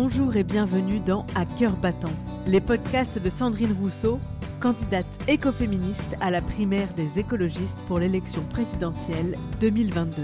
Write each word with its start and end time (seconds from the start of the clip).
Bonjour 0.00 0.36
et 0.36 0.44
bienvenue 0.44 1.00
dans 1.00 1.26
À 1.34 1.44
cœur 1.44 1.76
battant, 1.76 2.12
les 2.46 2.60
podcasts 2.60 3.18
de 3.18 3.28
Sandrine 3.28 3.72
Rousseau, 3.72 4.20
candidate 4.60 5.04
écoféministe 5.26 6.16
à 6.20 6.30
la 6.30 6.40
primaire 6.40 6.86
des 6.94 7.08
écologistes 7.16 7.76
pour 7.88 7.98
l'élection 7.98 8.44
présidentielle 8.44 9.36
2022. 9.58 10.22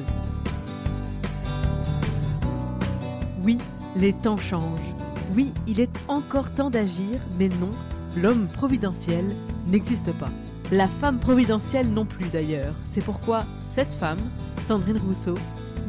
Oui, 3.42 3.58
les 3.96 4.12
temps 4.12 4.36
changent. 4.36 4.94
Oui, 5.34 5.52
il 5.66 5.80
est 5.80 6.00
encore 6.06 6.54
temps 6.54 6.70
d'agir, 6.70 7.18
mais 7.36 7.48
non, 7.48 7.72
l'homme 8.16 8.46
providentiel 8.46 9.24
n'existe 9.66 10.12
pas. 10.12 10.30
La 10.70 10.86
femme 10.86 11.18
providentielle 11.18 11.88
non 11.88 12.04
plus 12.04 12.28
d'ailleurs. 12.28 12.74
C'est 12.92 13.04
pourquoi 13.04 13.44
cette 13.74 13.94
femme, 13.94 14.20
Sandrine 14.68 15.00
Rousseau, 15.04 15.34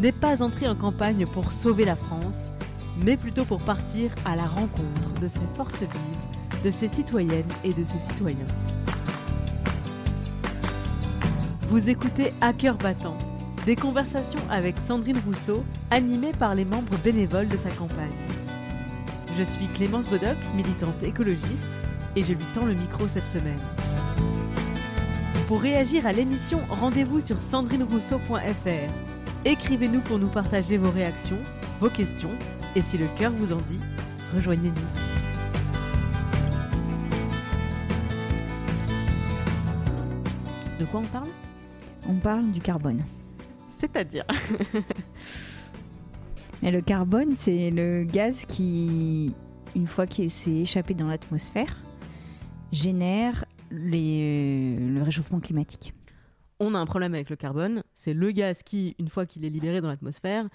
n'est 0.01 0.11
pas 0.11 0.41
entrée 0.41 0.67
en 0.67 0.75
campagne 0.75 1.27
pour 1.27 1.51
sauver 1.51 1.85
la 1.85 1.95
France, 1.95 2.51
mais 2.97 3.17
plutôt 3.17 3.45
pour 3.45 3.61
partir 3.61 4.11
à 4.25 4.35
la 4.35 4.45
rencontre 4.45 5.13
de 5.21 5.27
ses 5.27 5.39
forces 5.55 5.79
vives, 5.79 6.63
de 6.63 6.71
ses 6.71 6.89
citoyennes 6.89 7.43
et 7.63 7.73
de 7.73 7.83
ses 7.83 7.99
citoyens. 8.11 8.45
Vous 11.69 11.89
écoutez 11.89 12.33
À 12.41 12.53
cœur 12.53 12.77
battant, 12.77 13.17
des 13.65 13.75
conversations 13.75 14.39
avec 14.49 14.77
Sandrine 14.77 15.19
Rousseau, 15.25 15.63
animées 15.91 16.33
par 16.37 16.55
les 16.55 16.65
membres 16.65 16.97
bénévoles 17.03 17.47
de 17.47 17.57
sa 17.57 17.69
campagne. 17.69 18.11
Je 19.37 19.43
suis 19.43 19.67
Clémence 19.67 20.07
Bodoc, 20.07 20.37
militante 20.55 21.01
écologiste, 21.03 21.65
et 22.15 22.21
je 22.21 22.33
lui 22.33 22.45
tends 22.53 22.65
le 22.65 22.75
micro 22.75 23.07
cette 23.07 23.29
semaine. 23.29 23.59
Pour 25.47 25.61
réagir 25.61 26.07
à 26.07 26.11
l'émission, 26.11 26.61
rendez-vous 26.69 27.19
sur 27.19 27.41
sandrinerousseau.fr. 27.41 28.91
Écrivez-nous 29.43 30.01
pour 30.01 30.17
nous 30.17 30.29
partager 30.29 30.77
vos 30.77 30.89
réactions, 30.89 31.37
vos 31.79 31.89
questions, 31.89 32.31
et 32.75 32.81
si 32.81 32.97
le 32.97 33.07
cœur 33.17 33.31
vous 33.31 33.51
en 33.53 33.57
dit, 33.57 33.79
rejoignez-nous. 34.35 34.73
De 40.79 40.85
quoi 40.85 41.01
on 41.01 41.05
parle? 41.05 41.29
On 42.07 42.15
parle 42.15 42.51
du 42.51 42.59
carbone. 42.59 43.01
C'est-à-dire? 43.79 44.25
Et 46.63 46.71
le 46.71 46.81
carbone, 46.81 47.35
c'est 47.37 47.69
le 47.71 48.03
gaz 48.05 48.45
qui, 48.45 49.33
une 49.75 49.87
fois 49.87 50.07
qu'il 50.07 50.29
s'est 50.31 50.51
échappé 50.61 50.93
dans 50.93 51.07
l'atmosphère, 51.07 51.81
génère 52.71 53.45
les- 53.71 54.77
le 54.77 55.01
réchauffement 55.03 55.39
climatique. 55.39 55.93
On 56.59 56.73
a 56.73 56.79
un 56.79 56.85
problème 56.85 57.13
avec 57.13 57.29
le 57.29 57.35
carbone, 57.35 57.83
c'est 57.93 58.13
le 58.13 58.31
gaz 58.31 58.63
qui, 58.63 58.95
une 58.99 59.09
fois 59.09 59.25
qu'il 59.25 59.43
est 59.45 59.49
libéré 59.49 59.81
dans 59.81 59.89
l'atmosphère, 59.89 60.47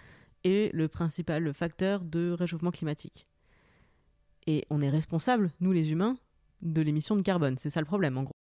est 0.45 0.73
le 0.75 0.89
principal 0.89 1.53
facteur 1.53 2.05
de 2.05 2.31
réchauffement 2.31 2.71
climatique. 2.71 3.27
Et 4.47 4.65
on 4.71 4.81
est 4.81 4.91
responsable, 4.91 5.51
nous 5.61 5.73
les 5.73 5.93
humains, 5.93 6.17
de 6.63 6.83
l'émission 6.83 7.17
de 7.17 7.23
carbone. 7.23 7.57
C'est 7.59 7.71
ça 7.71 7.81
le 7.81 7.87
problème 7.87 8.19
en 8.19 8.25
gros. 8.25 8.40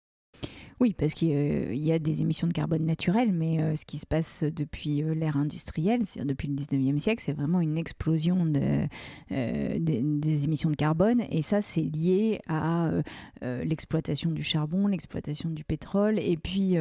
Oui, 0.82 0.96
parce 0.98 1.14
qu'il 1.14 1.30
euh, 1.32 1.72
y 1.76 1.92
a 1.92 2.00
des 2.00 2.22
émissions 2.22 2.48
de 2.48 2.52
carbone 2.52 2.84
naturelles, 2.84 3.32
mais 3.32 3.62
euh, 3.62 3.76
ce 3.76 3.84
qui 3.84 3.98
se 3.98 4.04
passe 4.04 4.42
depuis 4.42 5.04
euh, 5.04 5.14
l'ère 5.14 5.36
industrielle, 5.36 6.04
c'est-à-dire 6.04 6.26
depuis 6.26 6.48
le 6.48 6.56
19e 6.56 6.98
siècle, 6.98 7.22
c'est 7.24 7.34
vraiment 7.34 7.60
une 7.60 7.78
explosion 7.78 8.44
de, 8.44 8.88
des, 9.30 10.44
émissions 10.44 10.70
de 10.70 10.74
carbone. 10.74 11.22
Et 11.30 11.40
ça, 11.40 11.60
c'est 11.60 11.82
lié 11.82 12.40
à 12.48 12.90
l'exploitation 13.42 14.32
du 14.32 14.42
charbon, 14.42 14.88
l'exploitation 14.88 15.50
du 15.50 15.62
pétrole, 15.62 16.18
et 16.18 16.36
puis 16.36 16.74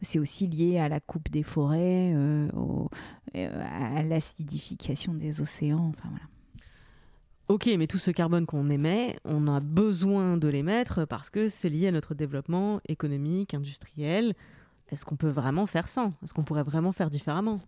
c'est 0.00 0.18
aussi 0.18 0.46
lié 0.46 0.78
à 0.78 0.88
la 0.88 1.00
coupe 1.00 1.30
des 1.30 1.42
forêts, 1.42 2.14
à 3.34 4.02
l'acidification 4.02 5.12
des 5.12 5.42
océans. 5.42 5.92
Enfin 5.94 6.08
voilà. 6.08 6.31
Ok, 7.52 7.68
mais 7.76 7.86
tout 7.86 7.98
ce 7.98 8.10
carbone 8.10 8.46
qu'on 8.46 8.70
émet, 8.70 9.18
on 9.26 9.46
a 9.46 9.60
besoin 9.60 10.38
de 10.38 10.48
l'émettre 10.48 11.04
parce 11.04 11.28
que 11.28 11.48
c'est 11.48 11.68
lié 11.68 11.88
à 11.88 11.92
notre 11.92 12.14
développement 12.14 12.80
économique, 12.88 13.52
industriel. 13.52 14.32
Est-ce 14.88 15.04
qu'on 15.04 15.16
peut 15.16 15.28
vraiment 15.28 15.66
faire 15.66 15.86
sans 15.86 16.14
Est-ce 16.22 16.32
qu'on 16.32 16.44
pourrait 16.44 16.62
vraiment 16.62 16.92
faire 16.92 17.10
différemment? 17.10 17.60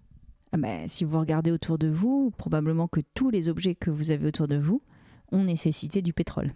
Ben, 0.57 0.89
si 0.89 1.05
vous 1.05 1.21
regardez 1.21 1.51
autour 1.51 1.77
de 1.77 1.89
vous, 1.89 2.33
probablement 2.39 2.89
que 2.89 3.01
tous 3.13 3.29
les 3.29 3.51
objets 3.51 3.75
que 3.75 3.91
vous 3.91 4.11
avez 4.11 4.27
autour 4.27 4.49
de 4.49 4.57
vous 4.57 4.81
ont 5.33 5.45
nécessité 5.45 6.01
du 6.01 6.15
pétrole. 6.15 6.55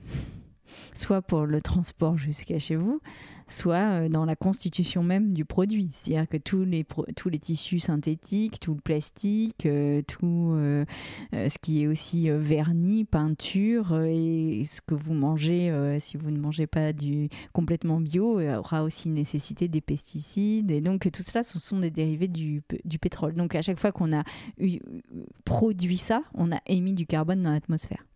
Soit 0.95 1.23
pour 1.23 1.47
le 1.47 1.61
transport 1.61 2.17
jusqu'à 2.17 2.59
chez 2.59 2.77
vous, 2.77 3.01
soit 3.49 3.77
euh, 3.77 4.09
dans 4.09 4.25
la 4.25 4.37
constitution 4.37 5.03
même 5.03 5.33
du 5.33 5.45
produit. 5.45 5.91
C'est-à-dire 5.93 6.29
que 6.29 6.37
tous 6.37 6.65
les, 6.65 6.85
tous 7.17 7.29
les 7.29 7.39
tissus 7.39 7.81
synthétiques, 7.81 8.61
tout 8.61 8.75
le 8.75 8.81
plastique, 8.81 9.67
euh, 9.67 10.03
tout 10.03 10.53
euh, 10.55 10.85
ce 11.33 11.59
qui 11.59 11.83
est 11.83 11.87
aussi 11.87 12.31
vernis, 12.31 13.05
peinture, 13.05 13.99
et 14.05 14.63
ce 14.65 14.81
que 14.81 14.95
vous 14.95 15.15
mangez, 15.15 15.73
si 15.99 16.17
vous 16.17 16.31
ne 16.31 16.39
mangez 16.39 16.67
pas 16.67 16.93
du 16.93 17.29
complètement 17.53 18.01
bio, 18.01 18.41
aura 18.41 18.85
aussi 18.85 19.09
nécessité 19.09 19.69
des 19.69 19.81
pesticides. 19.81 20.71
Et 20.71 20.81
donc 20.81 21.11
tout 21.11 21.23
cela, 21.23 21.43
ce 21.43 21.59
sont 21.59 21.79
des 21.79 21.91
dérivés 21.91 22.29
du, 22.29 22.63
pétrole. 23.01 23.35
Donc 23.35 23.55
à 23.55 23.63
chaque 23.63 23.79
fois 23.79 23.93
qu'on 23.93 24.13
a 24.13 24.25
produit 25.45 25.99
ça, 25.99 26.23
on 26.35 26.53
a 26.53 26.61
émis 26.67 26.93
du 26.93 27.07
carbone 27.07 27.43
dans 27.43 27.53
l'atmosphère. 27.53 28.08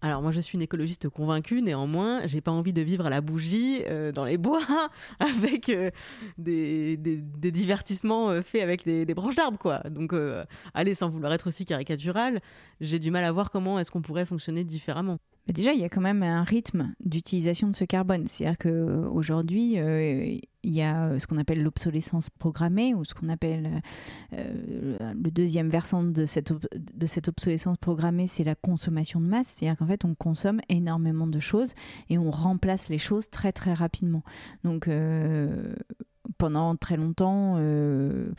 Alors 0.00 0.22
moi 0.22 0.30
je 0.30 0.40
suis 0.40 0.54
une 0.54 0.62
écologiste 0.62 1.08
convaincue, 1.08 1.60
néanmoins 1.60 2.24
j'ai 2.24 2.40
pas 2.40 2.52
envie 2.52 2.72
de 2.72 2.82
vivre 2.82 3.06
à 3.06 3.10
la 3.10 3.20
bougie 3.20 3.82
euh, 3.86 4.12
dans 4.12 4.24
les 4.24 4.38
bois 4.38 4.60
avec 5.18 5.68
euh, 5.70 5.90
des, 6.38 6.96
divertissements 6.96 8.30
euh, 8.30 8.42
faits 8.42 8.62
avec 8.62 8.84
des, 8.84 9.04
des 9.04 9.14
branches 9.14 9.34
d'arbres 9.34 9.58
quoi. 9.58 9.80
Donc 9.90 10.14
allez 10.72 10.94
sans 10.94 11.08
vouloir 11.08 11.32
être 11.32 11.48
aussi 11.48 11.64
caricatural, 11.64 12.40
j'ai 12.80 13.00
du 13.00 13.10
mal 13.10 13.24
à 13.24 13.32
voir 13.32 13.50
comment 13.50 13.78
est-ce 13.78 13.90
qu'on 13.90 14.02
pourrait 14.02 14.26
fonctionner 14.26 14.62
différemment. 14.62 15.18
Déjà, 15.48 15.72
il 15.72 15.80
y 15.80 15.84
a 15.84 15.88
quand 15.88 16.02
même 16.02 16.22
un 16.22 16.44
rythme 16.44 16.94
d'utilisation 17.04 17.68
de 17.68 17.74
ce 17.74 17.84
carbone. 17.84 18.26
C'est-à-dire 18.26 18.58
qu'aujourd'hui, 18.58 19.78
il 20.62 20.74
y 20.74 20.82
a 20.82 21.06
euh, 21.06 21.18
ce 21.18 21.26
qu'on 21.26 21.38
appelle 21.38 21.62
l'obsolescence 21.62 22.28
programmée, 22.30 22.94
ou 22.94 23.04
ce 23.04 23.14
qu'on 23.14 23.28
appelle 23.28 23.82
euh, 24.34 24.98
le 25.14 25.30
deuxième 25.30 25.70
versant 25.70 26.04
de 26.04 26.24
cette, 26.26 26.52
de 26.52 27.06
cette 27.06 27.28
obsolescence 27.28 27.78
programmée, 27.78 28.26
c'est 28.26 28.44
la 28.44 28.54
consommation 28.54 29.20
de 29.20 29.26
masse. 29.26 29.48
C'est-à-dire 29.48 29.78
qu'en 29.78 29.86
fait, 29.86 30.04
on 30.04 30.14
consomme 30.14 30.60
énormément 30.68 31.26
de 31.26 31.38
choses 31.38 31.74
et 32.10 32.18
on 32.18 32.30
remplace 32.30 32.88
les 32.88 32.98
choses 32.98 33.30
très 33.30 33.52
très 33.52 33.72
rapidement. 33.72 34.22
Donc, 34.64 34.88
euh, 34.88 35.74
pendant 36.36 36.76
très 36.76 36.96
longtemps, 36.96 37.54
euh, 37.58 38.30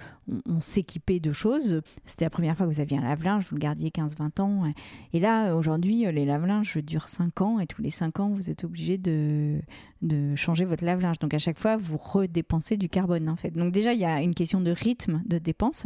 on, 0.48 0.60
s'équipait 0.60 1.20
de 1.20 1.32
choses. 1.32 1.82
C'était 2.06 2.26
la 2.26 2.30
première 2.30 2.56
fois 2.56 2.68
que 2.68 2.72
vous 2.72 2.80
aviez 2.80 2.98
un 2.98 3.02
lave-linge, 3.02 3.46
vous 3.50 3.56
le 3.56 3.62
gardiez 3.62 3.90
15-20 3.90 4.42
ans. 4.42 4.74
Et 5.14 5.20
là, 5.20 5.56
aujourd'hui, 5.56 6.06
les 6.12 6.26
lave-linges 6.26 6.78
durent 6.78 7.08
5 7.08 7.42
ans 7.42 7.60
et 7.60 7.66
tous 7.66 7.82
les 7.82 7.90
5 7.90 8.20
ans, 8.20 8.30
vous 8.30 8.50
êtes 8.50 8.64
obligé 8.64 8.98
de, 8.98 9.60
de 10.02 10.36
changer 10.36 10.66
votre 10.66 10.86
lave-linge. 10.86 11.20
Donc 11.20 11.34
à 11.34 11.40
chaque 11.40 11.58
fois, 11.58 11.78
vous 11.78 11.98
redépensez 11.98 12.78
du 12.78 12.90
carbone 12.90 13.30
en 13.30 13.36
fait. 13.36 13.52
Donc 13.52 13.72
déjà, 13.72 13.94
il 13.94 14.00
y 14.00 14.06
a 14.06 14.22
une 14.22 14.36
question 14.36 14.62
de 14.62 14.72
rythme 14.72 15.22
de 15.26 15.38
dépense. 15.40 15.86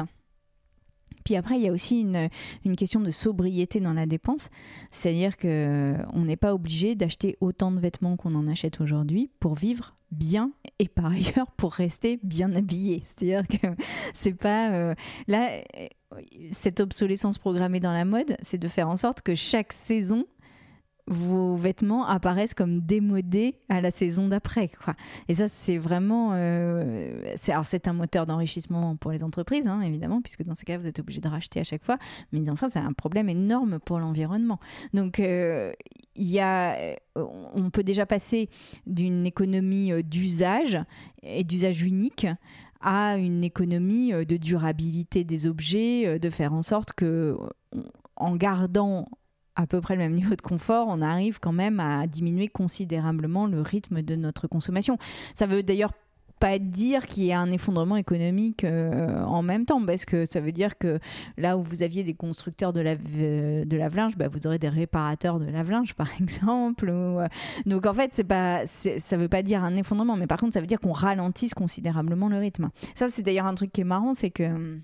Puis 1.23 1.35
après, 1.35 1.57
il 1.57 1.63
y 1.63 1.67
a 1.67 1.72
aussi 1.72 2.01
une, 2.01 2.29
une 2.66 2.75
question 2.75 3.00
de 3.00 3.11
sobriété 3.11 3.79
dans 3.79 3.94
la 3.94 4.06
dépense. 4.06 4.50
C'est-à-dire 4.91 5.38
qu'on 5.38 6.25
n'est 6.25 6.38
pas 6.38 6.53
obligé 6.53 6.95
d'acheter 6.95 7.38
autant 7.41 7.72
de 7.72 7.79
vêtements 7.79 8.17
qu'on 8.17 8.35
en 8.35 8.47
achète 8.47 8.81
aujourd'hui 8.81 9.29
pour 9.39 9.56
vivre 9.56 9.95
bien 10.13 10.51
et 10.79 10.88
par 10.88 11.06
ailleurs 11.11 11.51
pour 11.57 11.73
rester 11.73 12.19
bien 12.23 12.53
habillé. 12.56 13.03
C'est-à-dire 13.06 13.47
que 13.47 13.67
c'est 14.13 14.34
pas... 14.34 14.72
euh, 14.72 14.95
là, 15.28 15.61
euh, 15.78 15.88
cette 16.51 16.79
obsolescence 16.79 17.38
programmée 17.38 17.79
dans 17.79 17.91
la 17.91 18.05
mode, 18.05 18.35
c'est 18.41 18.59
de 18.59 18.67
faire 18.67 18.88
en 18.88 18.97
sorte 18.97 19.22
que 19.22 19.35
chaque 19.35 19.73
saison, 19.73 20.25
vos 21.08 21.56
vêtements 21.56 22.06
apparaissent 22.06 22.53
comme 22.53 22.80
démodés 22.80 23.58
à 23.68 23.81
la 23.81 23.91
saison 23.91 24.28
d'après. 24.28 24.72
Et 25.28 25.36
ça, 25.36 25.50
c'est 25.50 25.78
vraiment... 25.78 26.32
euh, 26.34 27.35
alors, 27.50 27.66
c'est 27.66 27.88
un 27.88 27.94
moteur 27.94 28.26
d'enrichissement 28.26 28.96
pour 28.96 29.11
les 29.11 29.23
entreprises, 29.23 29.67
hein, 29.67 29.82
évidemment, 29.82 30.22
puisque 30.22 30.44
dans 30.44 30.55
ces 30.55 30.64
cas, 30.64 30.78
vous 30.78 30.88
êtes 30.88 31.00
obligé 31.00 31.20
de 31.20 31.28
racheter 31.28 31.59
à 31.59 31.64
chaque 31.64 31.84
fois. 31.84 31.97
Mais 32.32 32.50
enfin, 32.50 32.70
c'est 32.70 32.79
un 32.79 32.94
problème 32.94 33.28
énorme 33.28 33.79
pour 33.79 34.00
l'environnement. 34.00 34.59
Donc, 34.94 35.20
euh, 35.20 35.73
y 36.16 36.40
a, 36.40 36.76
euh, 36.76 36.96
on 37.53 37.70
peut 37.70 37.84
déjà 37.84 38.06
passer 38.06 38.49
d'une 38.88 39.26
économie 39.26 39.91
euh, 39.91 40.03
d'usage 40.03 40.79
et 41.22 41.44
d'usage 41.44 41.82
unique 41.82 42.28
à 42.79 43.17
une 43.17 43.44
économie 43.44 44.11
de 44.11 44.35
durabilité 44.38 45.23
des 45.23 45.47
objets, 45.47 46.20
de 46.20 46.29
faire 46.29 46.53
en 46.53 46.61
sorte 46.61 46.91
que, 46.91 47.38
en 48.17 48.35
gardant 48.35 49.08
à 49.55 49.67
peu 49.67 49.82
près 49.82 49.96
le 49.96 50.00
même 50.02 50.14
niveau 50.22 50.35
de 50.35 50.41
confort, 50.41 50.88
on 50.90 51.02
arrive 51.02 51.40
quand 51.40 51.52
même 51.53 51.79
à 51.79 52.08
diminuer 52.08 52.47
considérablement 52.47 53.47
le 53.47 53.61
rythme 53.61 54.02
de 54.02 54.16
notre 54.16 54.47
consommation. 54.47 54.97
Ça 55.35 55.46
veut 55.46 55.64
d'ailleurs 55.64 55.94
pas 56.40 56.59
dire 56.59 57.05
qu'il 57.05 57.23
y 57.23 57.32
a 57.32 57.40
un 57.40 57.52
effondrement 57.52 57.96
économique 57.96 58.66
euh, 58.66 59.23
en 59.23 59.41
même 59.41 59.66
temps, 59.66 59.82
parce 59.85 60.03
que 60.03 60.26
ça 60.26 60.41
veut 60.41 60.52
dire 60.52 60.78
que 60.78 61.00
là 61.38 61.58
où 61.58 61.64
vous 61.64 61.84
aviez 61.84 62.03
des 62.03 62.16
constructeurs 62.16 62.73
de, 62.73 62.82
lave, 62.82 63.00
de 63.05 63.78
lave-linge, 63.78 64.17
bah, 64.17 64.28
vous 64.28 64.46
aurez 64.46 64.59
des 64.59 64.67
réparateurs 64.67 65.40
de 65.40 65.46
lave-linge, 65.46 65.94
par 65.96 66.09
exemple. 66.20 66.90
euh, 66.91 67.28
donc 67.66 67.85
en 67.85 67.94
fait, 67.94 68.09
c'est 68.14 68.26
pas, 68.26 68.66
c'est- 68.67 68.99
ça 68.99 69.16
veut 69.16 69.29
pas 69.29 69.41
dire 69.41 69.64
un 69.64 69.78
effondrement, 69.78 70.17
mais 70.17 70.28
par 70.28 70.38
contre, 70.38 70.53
ça 70.53 70.59
veut 70.59 70.67
dire 70.67 70.82
qu'on 70.82 70.91
ralentisse 70.91 71.53
considérablement 71.53 72.28
le 72.28 72.40
rythme. 72.40 72.72
Ça, 72.94 73.08
c'est 73.08 73.22
d'ailleurs 73.22 73.46
un 73.47 73.56
truc 73.56 73.72
qui 73.72 73.79
est 73.82 73.85
marrant, 73.85 74.14
c'est 74.14 74.32
que 74.32 74.44
hum, 74.44 74.82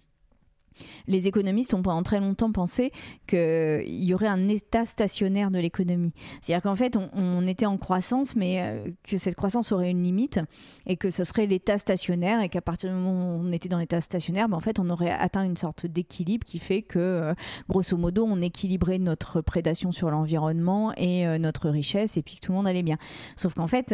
les 1.07 1.27
économistes 1.27 1.73
ont 1.73 1.81
pendant 1.81 2.03
très 2.03 2.19
longtemps 2.19 2.51
pensé 2.51 2.91
qu'il 3.27 4.03
y 4.03 4.13
aurait 4.13 4.27
un 4.27 4.47
état 4.47 4.85
stationnaire 4.85 5.51
de 5.51 5.59
l'économie. 5.59 6.11
C'est-à-dire 6.41 6.63
qu'en 6.63 6.75
fait, 6.75 6.97
on, 7.13 7.47
était 7.47 7.65
en 7.65 7.77
croissance, 7.77 8.35
mais 8.35 8.61
euh, 8.61 8.91
que 9.03 9.17
cette 9.17 9.35
croissance 9.35 9.71
aurait 9.71 9.89
une 9.89 10.03
limite 10.03 10.39
et 10.85 10.97
que 10.97 11.09
ce 11.09 11.23
serait 11.23 11.47
l'état 11.47 11.77
stationnaire 11.77 12.41
et 12.41 12.49
qu'à 12.49 12.61
partir 12.61 12.89
du 12.89 12.95
moment 12.95 13.37
où 13.37 13.41
on 13.43 13.51
était 13.51 13.69
dans 13.69 13.79
l'état 13.79 14.01
stationnaire, 14.01 14.47
ben, 14.49 14.57
en 14.57 14.59
fait, 14.59 14.79
on 14.79 14.89
aurait 14.89 15.11
atteint 15.11 15.43
une 15.43 15.57
sorte 15.57 15.85
d'équilibre 15.85 16.45
qui 16.45 16.59
fait 16.59 16.81
que, 16.81 16.99
euh, 16.99 17.33
grosso 17.69 17.97
modo, 17.97 18.25
on 18.27 18.41
équilibrait 18.41 18.99
notre 18.99 19.41
prédation 19.41 19.91
sur 19.91 20.11
l'environnement 20.11 20.93
et 20.95 21.25
euh, 21.25 21.37
notre 21.37 21.69
richesse 21.69 22.17
et 22.17 22.21
puis 22.21 22.35
que 22.35 22.41
tout 22.41 22.51
le 22.51 22.57
monde 22.57 22.67
allait 22.67 22.83
bien. 22.83 22.97
Sauf 23.35 23.53
qu'en 23.53 23.67
fait, 23.67 23.93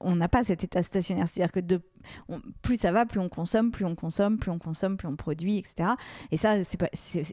on 0.00 0.16
n'a 0.16 0.28
pas 0.28 0.44
cet 0.44 0.64
état 0.64 0.82
stationnaire. 0.82 1.28
C'est-à-dire 1.28 1.52
que 1.52 1.60
de 1.60 1.80
plus 2.62 2.80
ça 2.80 2.92
va, 2.92 3.06
plus 3.06 3.20
on 3.20 3.28
consomme, 3.28 3.70
plus 3.70 3.84
on 3.84 3.94
consomme, 3.94 4.38
plus 4.38 4.50
on 4.50 4.58
consomme, 4.58 4.96
plus 4.96 5.08
on 5.08 5.16
produit, 5.16 5.58
etc. 5.58 5.90
Et 6.30 6.36
ça, 6.36 6.62
c'est 6.62 6.78
pas, 6.78 6.88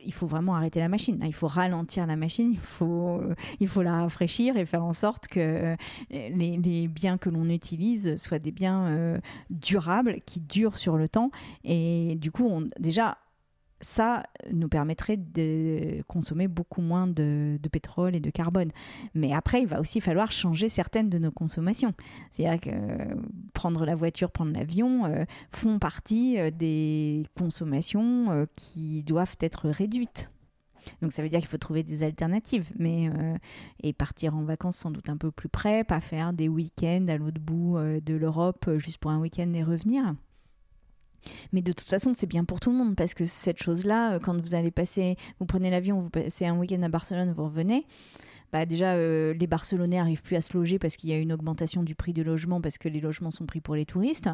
il 0.05 0.13
faut 0.13 0.27
vraiment 0.27 0.55
arrêter 0.55 0.79
la 0.79 0.89
machine. 0.89 1.19
Il 1.23 1.33
faut 1.33 1.47
ralentir 1.47 2.05
la 2.07 2.15
machine, 2.15 2.51
il 2.51 2.59
faut, 2.59 3.21
il 3.59 3.67
faut 3.67 3.81
la 3.81 4.01
rafraîchir 4.01 4.57
et 4.57 4.65
faire 4.65 4.83
en 4.83 4.93
sorte 4.93 5.27
que 5.27 5.39
euh, 5.39 5.75
les, 6.09 6.87
biens 6.87 7.17
que 7.17 7.29
l'on 7.29 7.49
utilise 7.49 8.15
soient 8.15 8.39
des 8.39 8.51
biens 8.51 8.85
euh, 8.87 9.19
durables, 9.49 10.21
qui 10.25 10.41
durent 10.41 10.77
sur 10.77 10.97
le 10.97 11.09
temps. 11.09 11.31
Et 11.63 12.15
du 12.15 12.31
coup, 12.31 12.47
on, 12.47 12.67
déjà, 12.79 13.17
ça 13.81 14.23
nous 14.51 14.69
permettrait 14.69 15.17
de 15.17 16.01
consommer 16.07 16.47
beaucoup 16.47 16.81
moins 16.81 17.07
de, 17.07 17.59
pétrole 17.71 18.15
et 18.15 18.19
de 18.19 18.29
carbone. 18.29 18.71
Mais 19.13 19.33
après, 19.33 19.61
il 19.61 19.67
va 19.67 19.79
aussi 19.79 19.99
falloir 20.01 20.31
changer 20.31 20.69
certaines 20.69 21.09
de 21.09 21.17
nos 21.17 21.31
consommations. 21.31 21.93
C'est-à-dire 22.31 22.59
que 22.61 23.15
prendre 23.53 23.85
la 23.85 23.95
voiture, 23.95 24.31
prendre 24.31 24.53
l'avion 24.53 25.05
euh, 25.05 25.23
font 25.51 25.79
partie 25.79 26.39
euh, 26.39 26.51
des 26.51 27.25
consommations 27.37 28.31
euh, 28.31 28.45
qui 28.55 29.03
doivent 29.03 29.37
être 29.41 29.69
réduites. 29.69 30.31
Donc 31.01 31.11
ça 31.11 31.23
veut 31.23 31.29
dire 31.29 31.39
qu'il 31.39 31.49
faut 31.49 31.57
trouver 31.57 31.81
des 31.81 32.03
alternatives, 32.03 32.71
mais 32.77 33.09
et 33.81 33.91
partir 33.91 34.35
en 34.35 34.43
vacances 34.43 34.77
sans 34.77 34.91
doute 34.91 35.09
un 35.09 35.17
peu 35.17 35.31
plus 35.31 35.49
près, 35.49 35.83
pas 35.83 35.99
faire 35.99 36.31
des 36.31 36.47
week-ends 36.47 37.07
à 37.09 37.17
l'autre 37.17 37.41
bout 37.41 37.79
de 37.79 38.13
l'Europe 38.13 38.69
juste 38.77 38.99
pour 38.99 39.09
un 39.09 39.19
week-end 39.19 39.51
et 39.55 39.63
revenir. 39.63 40.13
Mais 41.51 41.61
de 41.61 41.71
toute 41.71 41.87
façon, 41.89 42.13
c'est 42.13 42.27
bien 42.27 42.45
pour 42.45 42.59
tout 42.59 42.71
le 42.71 42.77
monde 42.77 42.95
parce 42.95 43.13
que 43.13 43.25
cette 43.25 43.61
chose-là, 43.61 44.13
euh, 44.13 44.19
quand 44.19 44.39
vous 44.39 44.55
allez 44.55 44.71
passer, 44.71 45.15
vous 45.39 45.45
prenez 45.45 45.69
l'avion, 45.69 46.01
vous 46.01 46.09
passez 46.09 46.45
un 46.45 46.57
week-end 46.57 46.81
à 46.83 46.89
Barcelone, 46.89 47.33
vous 47.35 47.45
revenez. 47.45 47.85
Bah 48.53 48.65
déjà, 48.65 48.93
euh, 48.93 49.33
les 49.33 49.47
Barcelonais 49.47 49.97
n'arrivent 49.97 50.21
plus 50.21 50.37
à 50.37 50.41
se 50.41 50.55
loger 50.55 50.79
parce 50.79 50.95
qu'il 50.95 51.09
y 51.09 51.13
a 51.13 51.17
une 51.17 51.33
augmentation 51.33 51.83
du 51.83 51.93
prix 51.93 52.13
de 52.13 52.21
logement 52.21 52.61
parce 52.61 52.77
que 52.77 52.87
les 52.87 53.01
logements 53.01 53.31
sont 53.31 53.45
pris 53.45 53.59
pour 53.59 53.75
les 53.75 53.85
touristes. 53.85 54.29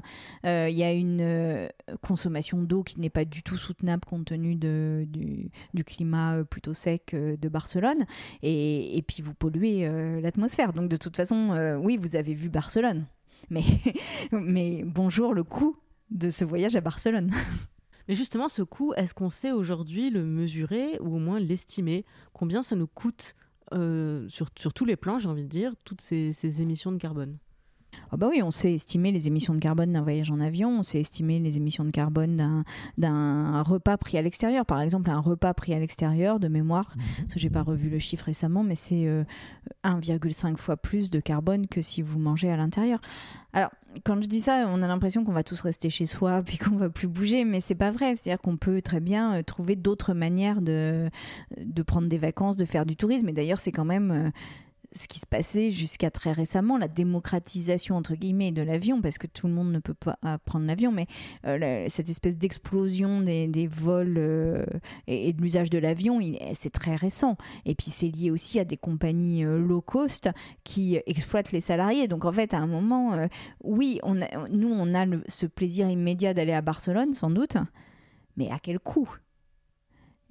Euh, 0.46 0.68
il 0.70 0.78
y 0.78 0.84
a 0.84 0.92
une 0.92 1.70
consommation 2.02 2.62
d'eau 2.62 2.84
qui 2.84 3.00
n'est 3.00 3.10
pas 3.10 3.26
du 3.26 3.42
tout 3.42 3.58
soutenable 3.58 4.06
compte 4.06 4.26
tenu 4.26 4.56
du, 4.56 5.50
climat 5.86 6.44
plutôt 6.44 6.74
sec 6.74 7.16
de 7.16 7.50
Barcelone. 7.50 8.06
Et, 8.44 8.98
et 8.98 9.02
puis, 9.02 9.24
vous 9.24 9.34
polluez 9.34 9.90
l'atmosphère. 10.22 10.74
Donc, 10.74 10.90
de 10.90 10.98
toute 10.98 11.18
façon, 11.18 11.80
oui, 11.82 11.98
vous 11.98 12.16
avez 12.16 12.36
vu 12.36 12.50
Barcelone. 12.50 13.06
Mais, 13.50 13.64
mais 14.32 14.84
bonjour 14.86 15.34
le 15.34 15.44
coût 15.44 15.78
de 16.12 16.30
ce 16.30 16.46
voyage 16.46 16.76
à 16.76 16.82
Barcelone. 16.82 17.32
Mais 18.08 18.16
justement, 18.16 18.50
ce 18.50 18.62
coût, 18.62 18.94
est-ce 18.96 19.14
qu'on 19.14 19.30
sait 19.30 19.52
aujourd'hui 19.52 20.10
le 20.10 20.24
mesurer 20.26 21.00
ou 21.00 21.16
au 21.16 21.20
moins 21.20 21.40
l'estimer? 21.40 22.06
Combien 22.34 22.64
ça 22.64 22.76
nous 22.76 22.88
coûte 22.88 23.36
euh, 23.74 24.28
sur, 24.28 24.50
sur, 24.58 24.74
tous 24.74 24.86
les 24.86 24.96
plans, 24.96 25.20
j'ai 25.20 25.30
envie 25.30 25.44
de 25.44 25.50
dire, 25.50 25.74
toutes 25.86 26.02
ces, 26.02 26.34
ces 26.34 26.62
émissions 26.62 26.92
de 26.92 26.98
carbone? 26.98 27.38
Ah 28.12 28.18
bah 28.18 28.28
oui, 28.30 28.42
on 28.44 28.52
sait 28.52 28.74
estimer 28.74 29.12
les 29.12 29.28
émissions 29.28 29.54
de 29.54 29.60
carbone 29.60 29.92
d'un 29.92 30.02
voyage 30.02 30.32
en 30.32 30.40
avion, 30.40 30.70
on 30.80 30.84
sait 30.84 31.00
estimer 31.00 31.40
les 31.40 31.58
émissions 31.58 31.86
de 31.86 31.92
carbone 31.92 32.64
d'un 32.98 33.62
repas 33.64 33.98
pris 33.98 34.18
à 34.18 34.22
l'extérieur. 34.22 34.66
Par 34.66 34.82
exemple, 34.82 35.10
un 35.10 35.20
repas 35.20 35.54
pris 35.54 35.74
à 35.74 35.80
l'extérieur, 35.80 36.40
de 36.40 36.48
mémoire, 36.48 36.94
mhm. 36.96 37.04
parce 37.20 37.34
que 37.34 37.40
j'ai 37.40 37.50
pas 37.50 37.64
revu 37.64 37.90
le 37.90 38.00
chiffre 38.00 38.26
récemment, 38.26 38.64
mais 38.64 38.76
c'est 38.76 39.06
1,5 39.84 40.54
euh, 40.54 40.58
fois 40.58 40.78
plus 40.78 41.10
de 41.10 41.20
carbone 41.20 41.68
que 41.68 41.82
si 41.82 42.02
vous 42.02 42.20
mangez 42.20 42.50
à 42.50 42.58
l'intérieur. 42.58 43.00
Alors, 43.54 43.72
quand 44.06 44.22
je 44.24 44.28
dis 44.28 44.42
ça, 44.42 44.68
on 44.70 44.82
a 44.82 44.88
l'impression 44.88 45.24
qu'on 45.26 45.34
va 45.34 45.44
tous 45.44 45.60
rester 45.62 45.90
chez 45.90 46.06
soi 46.06 46.42
puis 46.46 46.58
qu'on 46.58 46.76
va 46.76 46.90
plus 46.90 47.08
bouger, 47.08 47.46
mais 47.46 47.62
c'est 47.62 47.76
pas 47.76 47.92
vrai. 47.92 48.16
C'est-à-dire 48.16 48.42
qu'on 48.42 48.58
peut 48.58 48.82
très 48.82 49.00
bien 49.00 49.36
euh, 49.36 49.44
trouver 49.44 49.76
d'autres 49.76 50.14
manières 50.14 50.62
de, 50.62 51.10
de 51.58 51.84
prendre 51.84 52.08
des 52.08 52.18
vacances, 52.18 52.56
de 52.56 52.66
faire 52.66 52.86
du 52.86 52.96
tourisme. 52.96 53.28
Et 53.30 53.34
d'ailleurs, 53.34 53.60
c'est 53.60 53.72
quand 53.72 53.86
même 53.86 54.12
euh, 54.12 54.30
ce 54.94 55.08
qui 55.08 55.20
se 55.20 55.26
passait 55.26 55.72
jusqu'à 55.72 56.12
très 56.12 56.32
récemment, 56.32 56.78
la 56.78 56.88
démocratisation 56.88 57.96
entre 57.96 58.16
guillemets 58.16 58.52
de 58.52 58.62
l'avion, 58.62 59.02
parce 59.02 59.18
que 59.18 59.28
tout 59.28 59.48
le 59.48 59.54
monde 59.54 59.72
ne 59.72 59.80
peut 59.80 59.94
pas 59.94 60.18
prendre 60.46 60.66
l'avion, 60.66 60.92
mais 60.92 61.08
euh, 61.46 61.86
cette 61.90 62.10
espèce 62.10 62.38
d'explosion 62.38 63.22
des, 63.22 63.68
vols 63.68 64.16
euh, 64.18 64.66
et, 65.08 65.34
de 65.34 65.42
l'usage 65.42 65.70
de 65.70 65.78
l'avion, 65.78 66.20
c'est 66.54 66.72
très 66.72 66.96
récent. 66.96 67.38
Et 67.66 67.76
puis 67.76 67.90
c'est 67.90 68.10
lié 68.10 68.32
aussi 68.32 68.60
à 68.60 68.66
des 68.66 68.78
compagnies 68.78 69.46
euh, 69.46 69.60
low 69.60 69.82
cost 69.82 70.30
qui 70.64 71.00
exploitent 71.06 71.52
les 71.52 71.62
salariés. 71.62 72.08
Donc 72.08 72.26
en 72.26 72.32
fait, 72.32 72.54
à 72.54 72.60
un 72.60 72.68
moment, 72.68 73.28
oui, 73.64 74.00
nous 74.52 74.70
on 74.70 74.94
a 74.94 75.06
ce 75.28 75.46
plaisir 75.46 75.90
immédiat 75.90 76.34
d'aller 76.34 76.54
à 76.54 76.62
Barcelone, 76.62 77.14
sans 77.14 77.30
doute, 77.30 77.58
mais 78.38 78.50
à 78.52 78.60
quel 78.60 78.80
coût? 78.80 79.10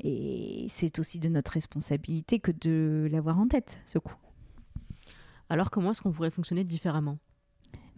Et 0.03 0.67
c'est 0.69 0.99
aussi 0.99 1.19
de 1.19 1.29
notre 1.29 1.53
responsabilité 1.53 2.39
que 2.39 2.53
de 2.53 3.09
l'avoir 3.11 3.39
en 3.39 3.47
tête, 3.49 3.79
ce 3.85 3.99
coût. 3.99 4.15
Alors 5.51 5.71
comment 5.71 5.91
est-ce 5.91 6.01
qu'on 6.01 6.13
pourrait 6.13 6.31
fonctionner 6.31 6.65
différemment? 6.65 7.19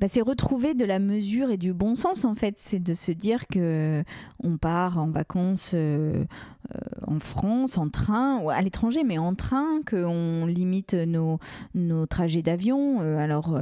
Bah, 0.03 0.09
c'est 0.09 0.21
retrouver 0.21 0.75
de 0.75 0.85
la 0.85 0.99
mesure 0.99 1.51
et 1.51 1.57
du 1.57 1.73
bon 1.73 1.95
sens 1.95 2.25
en 2.25 2.35
fait. 2.35 2.55
C'est 2.59 2.81
de 2.81 2.93
se 2.93 3.13
dire 3.13 3.47
que 3.47 4.03
on 4.43 4.57
part 4.57 4.99
en 4.99 5.11
vacances 5.11 5.73
euh, 5.75 6.25
euh, 6.75 6.79
en 7.07 7.21
France, 7.21 7.79
en 7.79 7.89
train, 7.89 8.41
ou 8.41 8.51
à 8.51 8.61
l'étranger, 8.63 9.05
mais 9.05 9.19
en 9.19 9.37
train, 9.37 9.81
qu'on 9.89 10.47
limite 10.47 10.95
nos, 10.95 11.39
nos 11.75 12.07
trajets 12.07 12.43
d'avion. 12.43 13.01
Euh, 13.01 13.17
alors, 13.19 13.61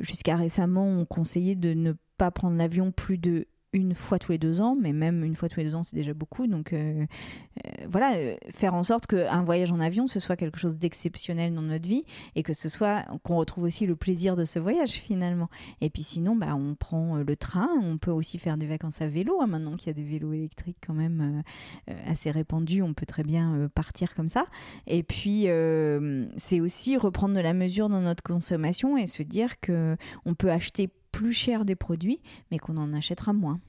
jusqu'à 0.00 0.36
récemment, 0.36 0.86
on 0.86 1.04
conseillait 1.04 1.56
de 1.56 1.74
ne 1.74 1.92
pas 2.16 2.30
prendre 2.30 2.56
l'avion 2.56 2.90
plus 2.90 3.18
de 3.18 3.46
une 3.74 3.92
fois 3.92 4.20
tous 4.20 4.32
les 4.32 4.38
deux 4.38 4.60
ans, 4.60 4.76
mais 4.80 4.92
même 4.92 5.24
une 5.24 5.34
fois 5.34 5.48
tous 5.48 5.58
les 5.58 5.66
deux 5.66 5.74
ans, 5.74 5.82
c'est 5.82 5.96
déjà 5.96 6.14
beaucoup. 6.14 6.46
Donc 6.46 6.72
euh, 6.72 7.04
euh, 7.66 7.70
voilà, 7.90 8.14
euh, 8.14 8.36
faire 8.50 8.72
en 8.74 8.84
sorte 8.84 9.06
qu'un 9.06 9.42
voyage 9.42 9.72
en 9.72 9.80
avion, 9.80 10.06
ce 10.06 10.20
soit 10.20 10.36
quelque 10.36 10.58
chose 10.58 10.76
d'exceptionnel 10.76 11.52
dans 11.52 11.62
notre 11.62 11.86
vie 11.86 12.04
et 12.36 12.44
que 12.44 12.52
ce 12.52 12.68
soit 12.68 13.04
qu'on 13.24 13.36
retrouve 13.36 13.64
aussi 13.64 13.84
le 13.86 13.96
plaisir 13.96 14.36
de 14.36 14.44
ce 14.44 14.60
voyage 14.60 14.92
finalement. 14.92 15.50
Et 15.80 15.90
puis 15.90 16.04
sinon, 16.04 16.36
bah, 16.36 16.54
on 16.54 16.76
prend 16.76 17.16
le 17.16 17.36
train, 17.36 17.68
on 17.82 17.98
peut 17.98 18.12
aussi 18.12 18.38
faire 18.38 18.56
des 18.56 18.66
vacances 18.66 19.02
à 19.02 19.08
vélo. 19.08 19.40
Hein, 19.42 19.48
maintenant 19.48 19.76
qu'il 19.76 19.88
y 19.88 19.90
a 19.90 19.94
des 19.94 20.04
vélos 20.04 20.32
électriques 20.32 20.78
quand 20.86 20.94
même 20.94 21.42
assez 22.06 22.30
répandus, 22.30 22.82
on 22.82 22.94
peut 22.94 23.06
très 23.06 23.24
bien 23.24 23.68
partir 23.74 24.14
comme 24.14 24.28
ça. 24.28 24.46
Et 24.86 25.02
puis 25.02 25.46
c'est 26.36 26.60
aussi 26.60 26.96
reprendre 26.96 27.34
de 27.34 27.40
la 27.40 27.54
mesure 27.54 27.88
dans 27.88 28.00
notre 28.00 28.22
consommation 28.22 28.96
et 28.96 29.06
se 29.06 29.24
dire 29.24 29.58
que 29.60 29.96
on 30.24 30.34
peut 30.34 30.52
acheter 30.52 30.90
plus 31.14 31.32
cher 31.32 31.64
des 31.64 31.76
produits, 31.76 32.20
mais 32.50 32.58
qu'on 32.58 32.76
en 32.76 32.92
achètera 32.92 33.32
moins. 33.32 33.60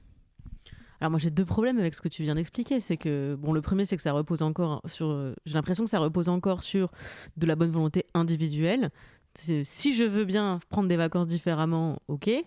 Alors 1.00 1.10
moi 1.10 1.20
j'ai 1.20 1.30
deux 1.30 1.44
problèmes 1.44 1.78
avec 1.78 1.94
ce 1.94 2.00
que 2.00 2.08
tu 2.08 2.22
viens 2.22 2.34
d'expliquer, 2.34 2.80
c'est 2.80 2.96
que 2.96 3.36
bon 3.38 3.52
le 3.52 3.60
premier 3.60 3.84
c'est 3.84 3.96
que 3.96 4.02
ça 4.02 4.12
repose 4.12 4.42
encore 4.42 4.80
sur, 4.86 5.34
j'ai 5.44 5.54
l'impression 5.54 5.84
que 5.84 5.90
ça 5.90 5.98
repose 5.98 6.28
encore 6.28 6.62
sur 6.62 6.90
de 7.36 7.46
la 7.46 7.54
bonne 7.54 7.70
volonté 7.70 8.06
individuelle. 8.14 8.90
Si 9.34 9.94
je 9.94 10.04
veux 10.04 10.24
bien 10.24 10.58
prendre 10.70 10.88
des 10.88 10.96
vacances 10.96 11.28
différemment, 11.28 12.00
ok, 12.08 12.28
et, 12.28 12.44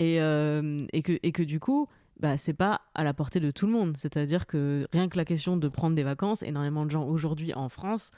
euh, 0.00 0.78
et, 0.94 1.02
que, 1.02 1.18
et 1.22 1.30
que 1.32 1.42
du 1.42 1.60
coup 1.60 1.86
bah, 2.18 2.38
c'est 2.38 2.54
pas 2.54 2.80
à 2.94 3.04
la 3.04 3.12
portée 3.14 3.40
de 3.40 3.50
tout 3.50 3.66
le 3.66 3.72
monde. 3.72 3.96
C'est-à-dire 3.98 4.46
que 4.46 4.86
rien 4.92 5.08
que 5.08 5.16
la 5.16 5.24
question 5.24 5.56
de 5.56 5.68
prendre 5.68 5.94
des 5.94 6.02
vacances, 6.02 6.42
énormément 6.42 6.86
de 6.86 6.90
gens 6.90 7.04
aujourd'hui 7.04 7.52
en 7.54 7.68
France 7.68 8.10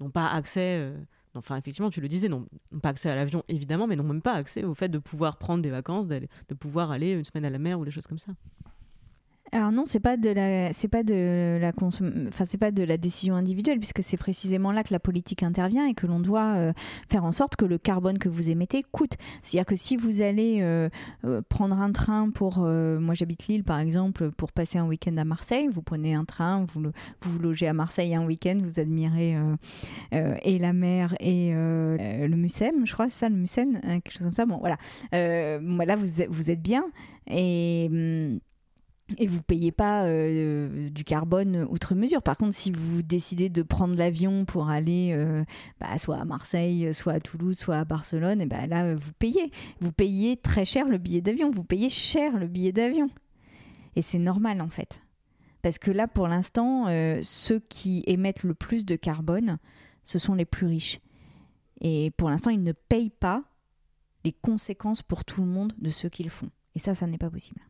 n'ont 0.00 0.10
pas 0.10 0.28
accès. 0.28 0.78
Euh, 0.78 0.96
enfin 1.34 1.56
effectivement 1.56 1.90
tu 1.90 2.00
le 2.00 2.08
disais, 2.08 2.28
n'ont 2.28 2.46
pas 2.82 2.90
accès 2.90 3.10
à 3.10 3.14
l'avion 3.14 3.42
évidemment, 3.48 3.86
mais 3.86 3.96
n'ont 3.96 4.04
même 4.04 4.22
pas 4.22 4.34
accès 4.34 4.64
au 4.64 4.74
fait 4.74 4.88
de 4.88 4.98
pouvoir 4.98 5.36
prendre 5.36 5.62
des 5.62 5.70
vacances, 5.70 6.06
de 6.06 6.28
pouvoir 6.58 6.90
aller 6.90 7.12
une 7.12 7.24
semaine 7.24 7.44
à 7.44 7.50
la 7.50 7.58
mer 7.58 7.78
ou 7.78 7.84
des 7.84 7.90
choses 7.90 8.06
comme 8.06 8.18
ça. 8.18 8.32
Alors 9.52 9.72
non, 9.72 9.84
c'est 9.86 10.00
pas 10.00 10.16
de 10.16 10.28
la, 10.28 10.72
c'est 10.72 10.88
pas 10.88 11.02
de 11.02 11.58
la 11.60 11.72
enfin 11.80 12.44
c'est 12.44 12.58
pas 12.58 12.70
de 12.70 12.82
la 12.82 12.98
décision 12.98 13.34
individuelle 13.34 13.78
puisque 13.78 14.02
c'est 14.02 14.18
précisément 14.18 14.72
là 14.72 14.82
que 14.82 14.92
la 14.92 15.00
politique 15.00 15.42
intervient 15.42 15.86
et 15.86 15.94
que 15.94 16.06
l'on 16.06 16.20
doit 16.20 16.56
euh, 16.56 16.72
faire 17.10 17.24
en 17.24 17.32
sorte 17.32 17.56
que 17.56 17.64
le 17.64 17.78
carbone 17.78 18.18
que 18.18 18.28
vous 18.28 18.50
émettez 18.50 18.84
coûte. 18.92 19.12
C'est-à-dire 19.42 19.66
que 19.66 19.76
si 19.76 19.96
vous 19.96 20.20
allez 20.20 20.58
euh, 20.60 20.90
euh, 21.24 21.40
prendre 21.48 21.78
un 21.78 21.92
train 21.92 22.30
pour, 22.30 22.58
moi 22.58 23.14
j'habite 23.14 23.46
Lille 23.46 23.64
par 23.64 23.78
exemple, 23.78 24.30
pour 24.32 24.52
passer 24.52 24.78
un 24.78 24.86
week-end 24.86 25.16
à 25.16 25.24
Marseille, 25.24 25.68
vous 25.70 25.82
prenez 25.82 26.14
un 26.14 26.24
train, 26.24 26.66
vous 26.72 26.90
vous, 27.22 27.38
logez 27.38 27.68
à 27.68 27.72
Marseille 27.72 28.14
un 28.14 28.26
week-end, 28.26 28.58
vous 28.62 28.80
admirez 28.80 29.36
et 30.12 30.58
la 30.58 30.72
mer 30.72 31.14
et 31.20 31.52
le 31.52 32.36
Mucem, 32.36 32.86
je 32.86 32.92
crois, 32.92 33.08
c'est 33.08 33.20
ça 33.20 33.28
le 33.28 33.36
Mucem, 33.36 33.80
hein, 33.82 34.00
quelque 34.00 34.12
chose 34.12 34.24
comme 34.24 34.34
ça. 34.34 34.46
Bon 34.46 34.58
voilà, 34.58 34.76
voilà 35.12 35.96
vous 35.96 36.06
vous 36.28 36.50
êtes 36.50 36.62
bien 36.62 36.84
et 37.30 37.88
hum, 37.90 38.40
et 39.16 39.26
vous 39.26 39.42
payez 39.42 39.72
pas 39.72 40.04
euh, 40.04 40.90
du 40.90 41.04
carbone 41.04 41.66
outre 41.70 41.94
mesure. 41.94 42.22
Par 42.22 42.36
contre, 42.36 42.54
si 42.54 42.70
vous 42.70 43.02
décidez 43.02 43.48
de 43.48 43.62
prendre 43.62 43.96
l'avion 43.96 44.44
pour 44.44 44.68
aller 44.68 45.12
euh, 45.12 45.44
bah, 45.80 45.96
soit 45.96 46.18
à 46.18 46.24
Marseille, 46.24 46.92
soit 46.92 47.14
à 47.14 47.20
Toulouse, 47.20 47.56
soit 47.56 47.76
à 47.76 47.84
Barcelone, 47.84 48.40
et 48.42 48.46
bah, 48.46 48.66
là, 48.66 48.94
vous 48.94 49.12
payez. 49.18 49.50
Vous 49.80 49.92
payez 49.92 50.36
très 50.36 50.64
cher 50.64 50.86
le 50.88 50.98
billet 50.98 51.22
d'avion. 51.22 51.50
Vous 51.50 51.64
payez 51.64 51.88
cher 51.88 52.36
le 52.36 52.46
billet 52.46 52.72
d'avion. 52.72 53.08
Et 53.96 54.02
c'est 54.02 54.18
normal, 54.18 54.60
en 54.60 54.68
fait. 54.68 55.00
Parce 55.62 55.78
que 55.78 55.90
là, 55.90 56.06
pour 56.06 56.28
l'instant, 56.28 56.86
euh, 56.88 57.20
ceux 57.22 57.60
qui 57.60 58.04
émettent 58.06 58.44
le 58.44 58.54
plus 58.54 58.84
de 58.84 58.94
carbone, 58.94 59.58
ce 60.04 60.18
sont 60.18 60.34
les 60.34 60.44
plus 60.44 60.66
riches. 60.66 61.00
Et 61.80 62.12
pour 62.16 62.28
l'instant, 62.30 62.50
ils 62.50 62.62
ne 62.62 62.72
payent 62.72 63.10
pas 63.10 63.42
les 64.24 64.32
conséquences 64.32 65.02
pour 65.02 65.24
tout 65.24 65.40
le 65.40 65.48
monde 65.48 65.72
de 65.78 65.90
ce 65.90 66.06
qu'ils 66.06 66.30
font. 66.30 66.50
Et 66.74 66.78
ça, 66.78 66.94
ça 66.94 67.06
n'est 67.06 67.18
pas 67.18 67.30
possible. 67.30 67.60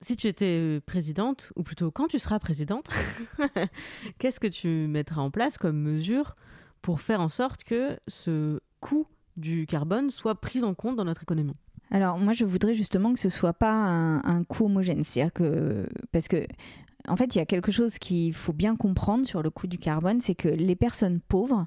Si 0.00 0.16
tu 0.16 0.28
étais 0.28 0.58
euh, 0.60 0.80
présidente, 0.84 1.52
ou 1.56 1.62
plutôt 1.62 1.90
quand 1.90 2.06
tu 2.06 2.18
seras 2.18 2.38
présidente, 2.38 2.88
qu'est-ce 4.18 4.38
que 4.38 4.46
tu 4.46 4.68
mettras 4.88 5.22
en 5.22 5.30
place 5.30 5.58
comme 5.58 5.78
mesure 5.80 6.34
pour 6.82 7.00
faire 7.00 7.20
en 7.20 7.28
sorte 7.28 7.64
que 7.64 7.98
ce 8.06 8.60
coût 8.80 9.06
du 9.36 9.66
carbone 9.66 10.10
soit 10.10 10.40
pris 10.40 10.62
en 10.62 10.74
compte 10.74 10.96
dans 10.96 11.04
notre 11.04 11.22
économie? 11.22 11.56
Alors 11.90 12.18
moi 12.18 12.32
je 12.32 12.44
voudrais 12.44 12.74
justement 12.74 13.12
que 13.12 13.18
ce 13.18 13.28
soit 13.28 13.54
pas 13.54 13.72
un, 13.72 14.22
un 14.22 14.44
coût 14.44 14.66
homogène, 14.66 15.02
c'est-à-dire 15.02 15.32
que 15.32 15.88
parce 16.12 16.28
que 16.28 16.46
en 17.08 17.16
fait 17.16 17.34
il 17.34 17.38
y 17.38 17.40
a 17.40 17.46
quelque 17.46 17.72
chose 17.72 17.98
qu'il 17.98 18.34
faut 18.34 18.52
bien 18.52 18.76
comprendre 18.76 19.26
sur 19.26 19.42
le 19.42 19.50
coût 19.50 19.66
du 19.66 19.78
carbone, 19.78 20.20
c'est 20.20 20.34
que 20.34 20.48
les 20.48 20.76
personnes 20.76 21.20
pauvres 21.20 21.66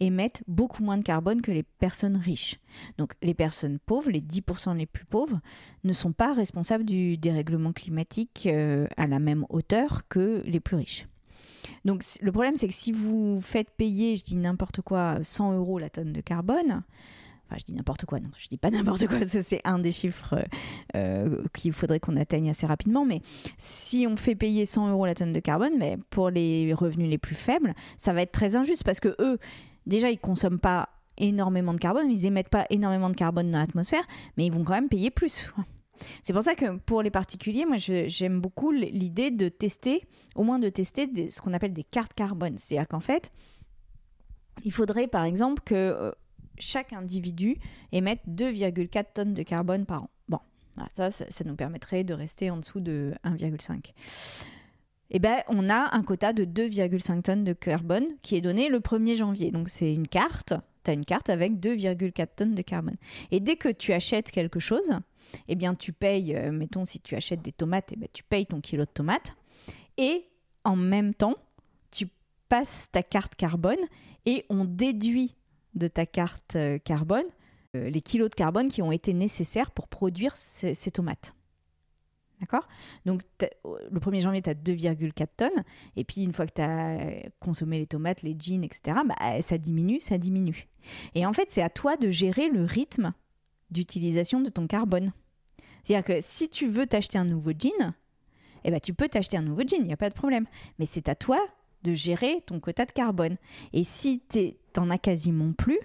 émettent 0.00 0.42
beaucoup 0.46 0.82
moins 0.82 0.98
de 0.98 1.02
carbone 1.02 1.42
que 1.42 1.50
les 1.50 1.62
personnes 1.62 2.16
riches. 2.16 2.58
Donc 2.98 3.14
les 3.22 3.34
personnes 3.34 3.78
pauvres, 3.78 4.10
les 4.10 4.20
10% 4.20 4.76
les 4.76 4.86
plus 4.86 5.04
pauvres, 5.04 5.40
ne 5.84 5.92
sont 5.92 6.12
pas 6.12 6.32
responsables 6.32 6.84
du 6.84 7.16
dérèglement 7.16 7.72
climatique 7.72 8.46
euh, 8.46 8.86
à 8.96 9.06
la 9.06 9.18
même 9.18 9.44
hauteur 9.48 10.02
que 10.08 10.42
les 10.46 10.60
plus 10.60 10.76
riches. 10.76 11.06
Donc 11.84 12.04
le 12.20 12.32
problème 12.32 12.56
c'est 12.56 12.68
que 12.68 12.74
si 12.74 12.92
vous 12.92 13.40
faites 13.40 13.70
payer, 13.70 14.16
je 14.16 14.24
dis 14.24 14.36
n'importe 14.36 14.80
quoi, 14.80 15.18
100 15.22 15.54
euros 15.54 15.78
la 15.78 15.90
tonne 15.90 16.12
de 16.12 16.20
carbone, 16.20 16.82
Enfin, 17.48 17.56
je 17.58 17.64
dis 17.64 17.74
n'importe 17.74 18.04
quoi, 18.04 18.20
non, 18.20 18.28
je 18.38 18.48
dis 18.48 18.58
pas 18.58 18.70
n'importe 18.70 19.06
quoi, 19.06 19.18
c'est 19.24 19.60
un 19.64 19.78
des 19.78 19.92
chiffres 19.92 20.36
euh, 20.94 21.42
qu'il 21.54 21.72
faudrait 21.72 22.00
qu'on 22.00 22.16
atteigne 22.16 22.50
assez 22.50 22.66
rapidement. 22.66 23.04
Mais 23.04 23.22
si 23.56 24.06
on 24.08 24.16
fait 24.16 24.34
payer 24.34 24.66
100 24.66 24.90
euros 24.90 25.06
la 25.06 25.14
tonne 25.14 25.32
de 25.32 25.40
carbone, 25.40 25.72
mais 25.78 25.96
pour 26.10 26.30
les 26.30 26.74
revenus 26.74 27.08
les 27.08 27.18
plus 27.18 27.34
faibles, 27.34 27.74
ça 27.96 28.12
va 28.12 28.22
être 28.22 28.32
très 28.32 28.56
injuste 28.56 28.84
parce 28.84 29.00
que 29.00 29.16
eux, 29.18 29.38
déjà, 29.88 30.10
ils 30.10 30.18
consomment 30.18 30.60
pas 30.60 30.88
énormément 31.16 31.74
de 31.74 31.80
carbone, 31.80 32.10
ils 32.10 32.26
émettent 32.26 32.48
pas 32.48 32.66
énormément 32.70 33.10
de 33.10 33.16
carbone 33.16 33.50
dans 33.50 33.58
l'atmosphère, 33.58 34.06
mais 34.36 34.46
ils 34.46 34.52
vont 34.52 34.64
quand 34.64 34.74
même 34.74 34.88
payer 34.88 35.10
plus. 35.10 35.52
C'est 36.22 36.32
pour 36.32 36.42
ça 36.42 36.54
que 36.54 36.76
pour 36.76 37.02
les 37.02 37.10
particuliers, 37.10 37.66
moi 37.66 37.76
j'aime 37.76 38.40
beaucoup 38.40 38.70
l'idée 38.70 39.30
de 39.30 39.48
tester, 39.48 40.06
au 40.36 40.44
moins 40.44 40.60
de 40.60 40.68
tester 40.68 41.30
ce 41.30 41.40
qu'on 41.40 41.52
appelle 41.52 41.72
des 41.72 41.84
cartes 41.84 42.14
carbone. 42.14 42.56
C'est-à-dire 42.56 42.86
qu'en 42.86 43.00
fait, 43.00 43.32
il 44.64 44.72
faudrait 44.72 45.08
par 45.08 45.24
exemple 45.24 45.62
que 45.64 45.74
euh, 45.74 46.12
chaque 46.56 46.92
individu 46.92 47.56
émette 47.90 48.20
2,4 48.28 49.04
tonnes 49.12 49.34
de 49.34 49.42
carbone 49.42 49.86
par 49.86 50.04
an. 50.04 50.10
Bon, 50.28 50.38
ça, 50.94 51.10
ça, 51.10 51.24
ça 51.28 51.44
nous 51.44 51.56
permettrait 51.56 52.04
de 52.04 52.14
rester 52.14 52.50
en 52.50 52.58
dessous 52.58 52.80
de 52.80 53.12
1,5 53.24 53.92
eh 55.10 55.18
ben, 55.18 55.42
on 55.48 55.68
a 55.70 55.96
un 55.96 56.02
quota 56.02 56.32
de 56.32 56.44
2,5 56.44 57.22
tonnes 57.22 57.44
de 57.44 57.52
carbone 57.52 58.06
qui 58.22 58.36
est 58.36 58.40
donné 58.40 58.68
le 58.68 58.80
1er 58.80 59.16
janvier. 59.16 59.50
Donc 59.50 59.68
c'est 59.68 59.92
une 59.92 60.06
carte, 60.06 60.54
tu 60.84 60.90
as 60.90 60.94
une 60.94 61.04
carte 61.04 61.30
avec 61.30 61.54
2,4 61.54 62.26
tonnes 62.36 62.54
de 62.54 62.62
carbone. 62.62 62.96
Et 63.30 63.40
dès 63.40 63.56
que 63.56 63.70
tu 63.70 63.92
achètes 63.92 64.30
quelque 64.30 64.60
chose, 64.60 64.90
eh 65.48 65.54
bien 65.54 65.74
tu 65.74 65.92
payes, 65.92 66.36
euh, 66.36 66.52
mettons 66.52 66.84
si 66.84 67.00
tu 67.00 67.14
achètes 67.14 67.42
des 67.42 67.52
tomates, 67.52 67.92
eh 67.92 67.96
ben, 67.96 68.08
tu 68.12 68.22
payes 68.22 68.46
ton 68.46 68.60
kilo 68.60 68.84
de 68.84 68.90
tomates. 68.90 69.34
Et 69.96 70.26
en 70.64 70.76
même 70.76 71.14
temps, 71.14 71.36
tu 71.90 72.08
passes 72.48 72.88
ta 72.92 73.02
carte 73.02 73.34
carbone 73.34 73.76
et 74.26 74.44
on 74.50 74.64
déduit 74.64 75.34
de 75.74 75.88
ta 75.88 76.06
carte 76.06 76.56
euh, 76.56 76.78
carbone 76.78 77.24
euh, 77.76 77.90
les 77.90 78.00
kilos 78.00 78.30
de 78.30 78.34
carbone 78.34 78.68
qui 78.68 78.82
ont 78.82 78.92
été 78.92 79.12
nécessaires 79.12 79.70
pour 79.70 79.88
produire 79.88 80.36
ces 80.36 80.90
tomates. 80.90 81.34
D'accord? 82.40 82.68
Donc, 83.04 83.22
le 83.40 83.98
1er 83.98 84.20
janvier, 84.20 84.42
tu 84.42 84.50
as 84.50 84.54
2,4 84.54 85.26
tonnes. 85.36 85.64
Et 85.96 86.04
puis, 86.04 86.22
une 86.22 86.32
fois 86.32 86.46
que 86.46 86.54
tu 86.54 86.62
as 86.62 87.28
consommé 87.40 87.78
les 87.78 87.86
tomates, 87.86 88.22
les 88.22 88.36
jeans, 88.38 88.62
etc., 88.62 88.98
bah, 89.06 89.42
ça 89.42 89.58
diminue, 89.58 89.98
ça 89.98 90.18
diminue. 90.18 90.68
Et 91.14 91.26
en 91.26 91.32
fait, 91.32 91.50
c'est 91.50 91.62
à 91.62 91.70
toi 91.70 91.96
de 91.96 92.10
gérer 92.10 92.48
le 92.48 92.64
rythme 92.64 93.12
d'utilisation 93.70 94.40
de 94.40 94.50
ton 94.50 94.66
carbone. 94.66 95.12
C'est-à-dire 95.82 96.04
que 96.04 96.20
si 96.22 96.48
tu 96.48 96.68
veux 96.68 96.86
t'acheter 96.86 97.18
un 97.18 97.24
nouveau 97.24 97.52
jean, 97.58 97.94
eh 98.64 98.70
ben, 98.70 98.80
tu 98.80 98.94
peux 98.94 99.08
t'acheter 99.08 99.36
un 99.36 99.42
nouveau 99.42 99.62
jean, 99.62 99.80
il 99.80 99.86
n'y 99.86 99.92
a 99.92 99.96
pas 99.96 100.10
de 100.10 100.14
problème. 100.14 100.46
Mais 100.78 100.86
c'est 100.86 101.08
à 101.08 101.14
toi 101.14 101.38
de 101.82 101.94
gérer 101.94 102.42
ton 102.46 102.60
quota 102.60 102.84
de 102.84 102.92
carbone. 102.92 103.36
Et 103.72 103.84
si 103.84 104.22
tu 104.28 104.54
n'en 104.76 104.90
as 104.90 104.98
quasiment 104.98 105.52
plus, 105.52 105.78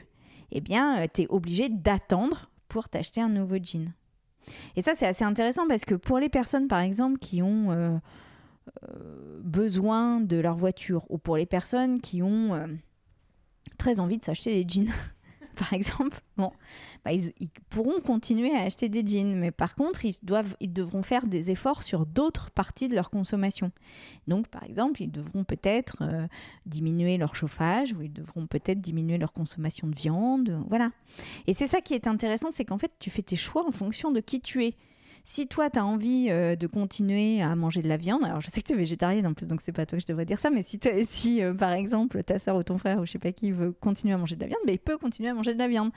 eh 0.51 0.61
bien, 0.61 1.01
euh, 1.01 1.07
tu 1.11 1.23
es 1.23 1.27
obligé 1.29 1.69
d'attendre 1.69 2.51
pour 2.67 2.89
t'acheter 2.89 3.21
un 3.21 3.29
nouveau 3.29 3.57
jean. 3.57 3.93
Et 4.75 4.81
ça, 4.81 4.93
c'est 4.95 5.07
assez 5.07 5.23
intéressant 5.23 5.67
parce 5.67 5.85
que 5.85 5.95
pour 5.95 6.19
les 6.19 6.29
personnes, 6.29 6.67
par 6.67 6.79
exemple, 6.79 7.19
qui 7.19 7.41
ont 7.41 7.71
euh, 7.71 7.97
euh, 8.83 9.39
besoin 9.43 10.19
de 10.19 10.37
leur 10.37 10.55
voiture 10.55 11.05
ou 11.09 11.17
pour 11.17 11.37
les 11.37 11.45
personnes 11.45 11.99
qui 11.99 12.21
ont 12.21 12.53
euh, 12.53 12.67
très 13.77 13.99
envie 13.99 14.17
de 14.17 14.23
s'acheter 14.23 14.63
des 14.63 14.69
jeans, 14.69 14.91
par 15.57 15.73
exemple, 15.73 16.19
bon, 16.37 16.51
bah, 17.05 17.11
ils, 17.13 17.31
pourront 17.69 17.99
continuer 18.01 18.55
à 18.55 18.61
acheter 18.61 18.89
des 18.89 19.05
jeans, 19.05 19.35
mais 19.35 19.51
par 19.51 19.75
contre, 19.75 20.05
ils, 20.05 20.15
doivent, 20.23 20.55
ils 20.59 20.71
devront 20.71 21.03
faire 21.03 21.27
des 21.27 21.51
efforts 21.51 21.83
sur 21.83 22.05
d'autres 22.05 22.49
parties 22.51 22.89
de 22.89 22.95
leur 22.95 23.09
consommation. 23.09 23.71
Donc, 24.27 24.47
par 24.47 24.63
exemple, 24.63 25.01
ils 25.01 25.11
devront 25.11 25.43
peut-être 25.43 25.97
euh, 26.01 26.27
diminuer 26.65 27.17
leur 27.17 27.35
chauffage, 27.35 27.93
ou 27.93 28.01
ils 28.01 28.13
devront 28.13 28.47
peut-être 28.47 28.81
diminuer 28.81 29.17
leur 29.17 29.33
consommation 29.33 29.87
de 29.87 29.95
viande, 29.95 30.63
voilà. 30.69 30.91
Et 31.47 31.53
c'est 31.53 31.67
ça 31.67 31.81
qui 31.81 31.93
est 31.93 32.07
intéressant, 32.07 32.49
c'est 32.51 32.65
qu'en 32.65 32.77
fait, 32.77 32.91
tu 32.99 33.09
fais 33.09 33.21
tes 33.21 33.35
choix 33.35 33.67
en 33.67 33.71
fonction 33.71 34.11
de 34.11 34.19
qui 34.19 34.41
tu 34.41 34.65
es. 34.65 34.75
Si 35.25 35.47
toi, 35.47 35.69
tu 35.69 35.79
as 35.79 35.85
envie 35.85 36.27
euh, 36.29 36.57
de 36.57 36.67
continuer 36.67 37.41
à 37.41 37.55
manger 37.55 37.81
de 37.81 37.87
la 37.87 37.95
viande, 37.95 38.25
alors 38.25 38.41
je 38.41 38.49
sais 38.49 38.61
que 38.61 38.67
tu 38.67 38.73
es 38.73 38.75
végétarienne 38.75 39.25
en 39.25 39.33
plus, 39.33 39.45
donc 39.45 39.61
c'est 39.61 39.71
pas 39.71 39.85
toi 39.85 39.97
que 39.97 40.01
je 40.01 40.07
devrais 40.07 40.25
dire 40.25 40.37
ça, 40.37 40.49
mais 40.49 40.61
si, 40.61 40.79
si 41.05 41.41
euh, 41.41 41.53
par 41.53 41.71
exemple 41.71 42.21
ta 42.23 42.39
soeur 42.39 42.57
ou 42.57 42.63
ton 42.63 42.77
frère 42.77 42.99
ou 42.99 43.05
je 43.05 43.11
sais 43.11 43.19
pas 43.19 43.31
qui 43.31 43.51
veut 43.51 43.71
continuer 43.71 44.13
à 44.13 44.17
manger 44.17 44.35
de 44.35 44.41
la 44.41 44.47
viande, 44.47 44.59
ben, 44.65 44.73
il 44.73 44.79
peut 44.79 44.97
continuer 44.97 45.29
à 45.29 45.33
manger 45.33 45.53
de 45.53 45.59
la 45.59 45.69
viande. 45.69 45.91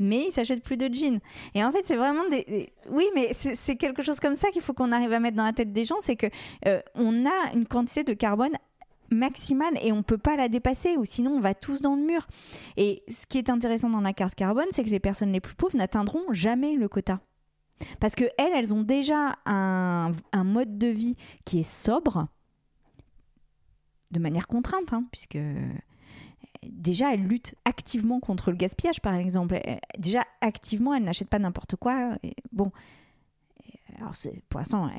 Mais 0.00 0.24
il 0.26 0.32
s'achète 0.32 0.64
plus 0.64 0.76
de 0.76 0.92
jeans. 0.92 1.20
Et 1.54 1.64
en 1.64 1.70
fait, 1.70 1.82
c'est 1.84 1.96
vraiment 1.96 2.28
des, 2.28 2.72
Oui, 2.90 3.04
mais 3.14 3.32
c'est 3.34 3.76
quelque 3.76 4.02
chose 4.02 4.18
comme 4.18 4.34
ça 4.34 4.50
qu'il 4.50 4.62
faut 4.62 4.72
qu'on 4.72 4.90
arrive 4.90 5.12
à 5.12 5.20
mettre 5.20 5.36
dans 5.36 5.44
la 5.44 5.52
tête 5.52 5.72
des 5.72 5.84
gens, 5.84 6.00
c'est 6.00 6.16
que 6.16 6.26
euh, 6.66 6.80
on 6.96 7.24
a 7.24 7.52
une 7.54 7.66
quantité 7.66 8.02
de 8.02 8.14
carbone 8.14 8.52
maximale 9.12 9.74
et 9.82 9.92
on 9.92 10.02
peut 10.02 10.18
pas 10.18 10.36
la 10.36 10.48
dépasser 10.48 10.96
ou 10.96 11.04
sinon 11.04 11.32
on 11.32 11.40
va 11.40 11.54
tous 11.54 11.82
dans 11.82 11.94
le 11.94 12.02
mur. 12.02 12.26
Et 12.76 13.04
ce 13.08 13.26
qui 13.26 13.38
est 13.38 13.48
intéressant 13.48 13.90
dans 13.90 14.00
la 14.00 14.12
carte 14.12 14.34
carbone, 14.34 14.66
c'est 14.72 14.82
que 14.82 14.90
les 14.90 15.00
personnes 15.00 15.30
les 15.30 15.40
plus 15.40 15.54
pauvres 15.54 15.76
n'atteindront 15.76 16.32
jamais 16.32 16.74
le 16.74 16.88
quota. 16.88 17.20
Parce 18.00 18.14
que 18.14 18.24
elles, 18.38 18.52
elles 18.54 18.74
ont 18.74 18.82
déjà 18.82 19.36
un, 19.46 20.12
mode 20.44 20.78
de 20.78 20.88
vie 20.88 21.16
qui 21.44 21.60
est 21.60 21.70
sobre, 21.70 22.26
de 24.10 24.18
manière 24.18 24.46
contrainte, 24.46 24.92
hein, 24.92 25.04
puisque 25.10 25.38
déjà 26.68 27.12
elles 27.14 27.24
luttent 27.26 27.54
activement 27.64 28.20
contre 28.20 28.50
le 28.50 28.56
gaspillage, 28.56 29.00
par 29.00 29.14
exemple. 29.14 29.60
Déjà 29.98 30.22
activement, 30.40 30.94
elles 30.94 31.04
n'achètent 31.04 31.30
pas 31.30 31.38
n'importe 31.38 31.76
quoi. 31.76 32.16
bon, 32.52 32.70
alors 33.98 34.12
pour 34.48 34.60
l'instant, 34.60 34.90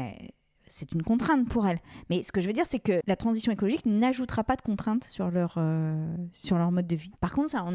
c'est 0.68 0.92
une 0.92 1.04
contrainte 1.04 1.48
pour 1.48 1.68
elles. 1.68 1.80
Mais 2.10 2.24
ce 2.24 2.32
que 2.32 2.42
je 2.42 2.48
veux 2.48 2.54
dire, 2.54 2.66
c'est 2.66 2.80
que 2.80 3.02
la 3.06 3.16
transition 3.16 3.52
écologique 3.52 3.86
n'ajoutera 3.86 4.44
pas 4.44 4.56
de 4.56 4.62
contraintes 4.62 5.04
sur 5.04 5.30
leur, 5.30 5.56
euh, 5.58 6.16
sur 6.32 6.58
leur 6.58 6.72
mode 6.72 6.88
de 6.88 6.96
vie. 6.96 7.12
Par 7.20 7.34
contre, 7.34 7.50
ça 7.50 7.66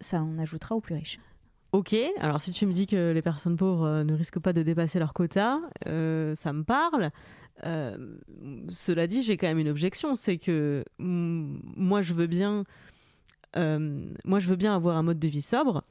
ça 0.00 0.22
en 0.22 0.38
ajoutera 0.38 0.74
aux 0.74 0.80
plus 0.80 0.94
riches. 0.94 1.18
Ok, 1.76 1.94
alors 2.20 2.40
si 2.40 2.52
tu 2.52 2.64
me 2.64 2.72
dis 2.72 2.86
que 2.86 3.12
les 3.12 3.20
personnes 3.20 3.58
pauvres 3.58 3.84
euh, 3.84 4.02
ne 4.02 4.14
risquent 4.14 4.38
pas 4.38 4.54
de 4.54 4.62
dépasser 4.62 4.98
leur 4.98 5.12
quota, 5.12 5.60
euh, 5.86 6.34
ça 6.34 6.54
me 6.54 6.64
parle. 6.64 7.10
Euh, 7.64 8.16
cela 8.66 9.06
dit, 9.06 9.20
j'ai 9.20 9.36
quand 9.36 9.46
même 9.46 9.58
une 9.58 9.68
objection, 9.68 10.14
c'est 10.14 10.38
que 10.38 10.86
moi 10.98 12.00
je 12.00 12.14
veux 12.14 12.28
bien, 12.28 12.64
moi 13.54 14.38
je 14.38 14.48
veux 14.48 14.56
bien 14.56 14.74
avoir 14.74 14.96
un 14.96 15.02
mode 15.02 15.18
de 15.18 15.28
vie 15.28 15.42
sobre. 15.42 15.84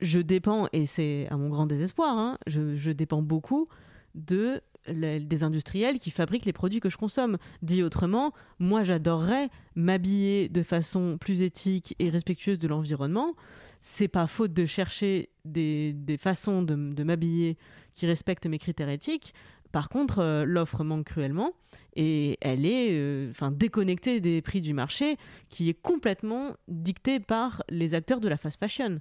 Je 0.00 0.18
dépends, 0.18 0.66
et 0.72 0.86
c'est 0.86 1.26
à 1.28 1.36
mon 1.36 1.50
grand 1.50 1.66
désespoir, 1.66 2.16
hein, 2.16 2.38
je, 2.46 2.90
dépends 2.92 3.20
beaucoup 3.20 3.68
de 4.14 4.62
des 4.86 5.42
industriels 5.42 5.98
qui 5.98 6.10
fabriquent 6.10 6.46
les 6.46 6.54
produits 6.54 6.80
que 6.80 6.88
je 6.88 6.96
consomme. 6.96 7.36
Dit 7.60 7.82
autrement, 7.82 8.32
moi 8.58 8.82
j'adorerais 8.82 9.50
m'habiller 9.74 10.48
de 10.48 10.62
façon 10.62 11.18
plus 11.20 11.42
éthique 11.42 11.94
et 11.98 12.08
respectueuse 12.08 12.58
de 12.58 12.66
l'environnement 12.66 13.34
c'est 13.80 14.08
pas 14.08 14.26
faute 14.26 14.52
de 14.52 14.66
chercher 14.66 15.30
des, 15.44 15.94
façons 16.18 16.62
de, 16.62 17.02
m'habiller 17.02 17.56
qui 17.94 18.06
respectent 18.06 18.46
mes 18.46 18.58
critères 18.58 18.88
éthiques. 18.88 19.34
Par 19.72 19.88
contre, 19.90 20.20
euh, 20.20 20.44
l'offre 20.46 20.82
manque 20.82 21.04
cruellement 21.04 21.52
et 21.94 22.38
elle 22.40 22.64
est 22.64 22.88
euh, 22.92 23.30
enfin 23.30 23.50
déconnectée 23.50 24.18
des 24.18 24.40
prix 24.40 24.62
du 24.62 24.72
marché 24.72 25.18
qui 25.50 25.68
est 25.68 25.74
complètement 25.74 26.54
dictée 26.68 27.20
par 27.20 27.62
les 27.68 27.94
acteurs 27.94 28.20
de 28.20 28.28
la 28.28 28.38
fast 28.38 28.58
fashion. 28.58 28.98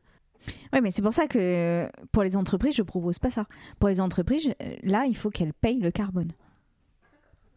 Oui, 0.73 0.79
mais 0.83 0.91
c'est 0.91 1.01
pour 1.01 1.13
ça 1.13 1.27
que 1.27 1.89
pour 2.11 2.23
les 2.23 2.35
entreprises, 2.35 2.75
je 2.75 2.81
propose 2.81 3.17
pas 3.19 3.29
ça. 3.29 3.45
Pour 3.79 3.89
les 3.89 4.01
entreprises, 4.01 4.53
là, 4.83 5.05
il 5.07 5.15
faut 5.15 5.29
qu'elles 5.29 5.53
payent 5.53 5.79
le 5.79 5.91
carbone. 5.91 6.31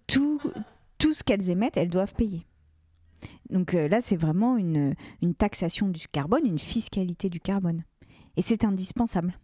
Tout, 0.07 0.41
tout 0.99 1.13
ce 1.13 1.23
qu'elles 1.23 1.51
émettent, 1.51 1.77
elles 1.77 1.91
doivent 1.91 2.15
payer. 2.15 2.47
Donc 3.51 3.75
euh, 3.75 3.89
là, 3.89 4.01
c'est 4.01 4.17
vraiment 4.17 4.57
une, 4.57 4.95
taxation 5.39 5.89
du 5.89 6.09
carbone, 6.09 6.47
une 6.47 6.59
fiscalité 6.59 7.29
du 7.29 7.41
carbone. 7.41 7.85
Et 8.37 8.43
c'est 8.43 8.65
indispensable. 8.65 9.35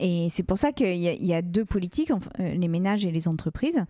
Et 0.00 0.28
c'est 0.30 0.42
pour 0.42 0.56
ça 0.56 0.72
qu'il 0.72 0.96
y, 0.96 1.34
a 1.34 1.42
deux 1.42 1.66
politiques, 1.66 2.10
euh, 2.10 2.54
les 2.54 2.68
ménages 2.68 3.04
et 3.04 3.10
les 3.10 3.28
entreprises, 3.28 3.84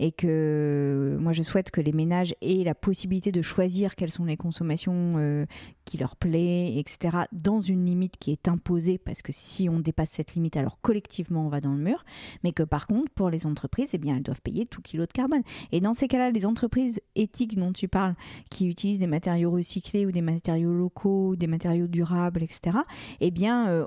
et 0.00 0.10
que 0.10 1.16
moi 1.20 1.32
je 1.32 1.42
souhaite 1.42 1.70
que 1.70 1.80
les 1.80 1.92
ménages 1.92 2.34
aient 2.42 2.64
la 2.64 2.74
possibilité 2.74 3.30
de 3.30 3.42
choisir 3.42 3.94
quelles 3.94 4.10
sont 4.10 4.24
les 4.24 4.36
consommations 4.36 5.14
euh, 5.18 5.46
qui 5.84 5.98
leur 5.98 6.16
plaît, 6.16 6.76
etc., 6.78 7.18
dans 7.30 7.60
une 7.60 7.86
limite 7.86 8.16
qui 8.18 8.32
est 8.32 8.48
imposée, 8.48 8.98
parce 8.98 9.22
que 9.22 9.30
si 9.32 9.68
on 9.68 9.78
dépasse 9.78 10.10
cette 10.10 10.34
limite, 10.34 10.56
alors 10.56 10.80
collectivement 10.80 11.46
on 11.46 11.48
va 11.48 11.60
dans 11.60 11.72
le 11.72 11.80
mur, 11.80 12.04
mais 12.42 12.50
que 12.50 12.64
par 12.64 12.88
contre 12.88 13.12
pour 13.12 13.30
les 13.30 13.46
entreprises, 13.46 13.90
eh 13.92 13.98
bien 13.98 14.16
elles 14.16 14.22
doivent 14.24 14.42
payer 14.42 14.66
tout 14.66 14.82
kilo 14.82 15.06
de 15.06 15.12
carbone. 15.12 15.42
Et 15.70 15.80
dans 15.80 15.94
ces 15.94 16.08
cas-là, 16.08 16.32
les 16.32 16.44
entreprises 16.44 17.00
éthiques 17.14 17.56
dont 17.56 17.72
tu 17.72 17.86
parles, 17.86 18.16
qui 18.50 18.66
utilisent 18.66 18.98
des 18.98 19.06
matériaux 19.06 19.52
recyclés 19.52 20.06
ou 20.06 20.10
des 20.10 20.22
matériaux 20.22 20.72
locaux, 20.72 21.36
des 21.36 21.46
matériaux 21.46 21.86
durables, 21.86 22.42
etc., 22.42 22.78
eh 23.20 23.30
bien 23.30 23.68
euh, 23.68 23.86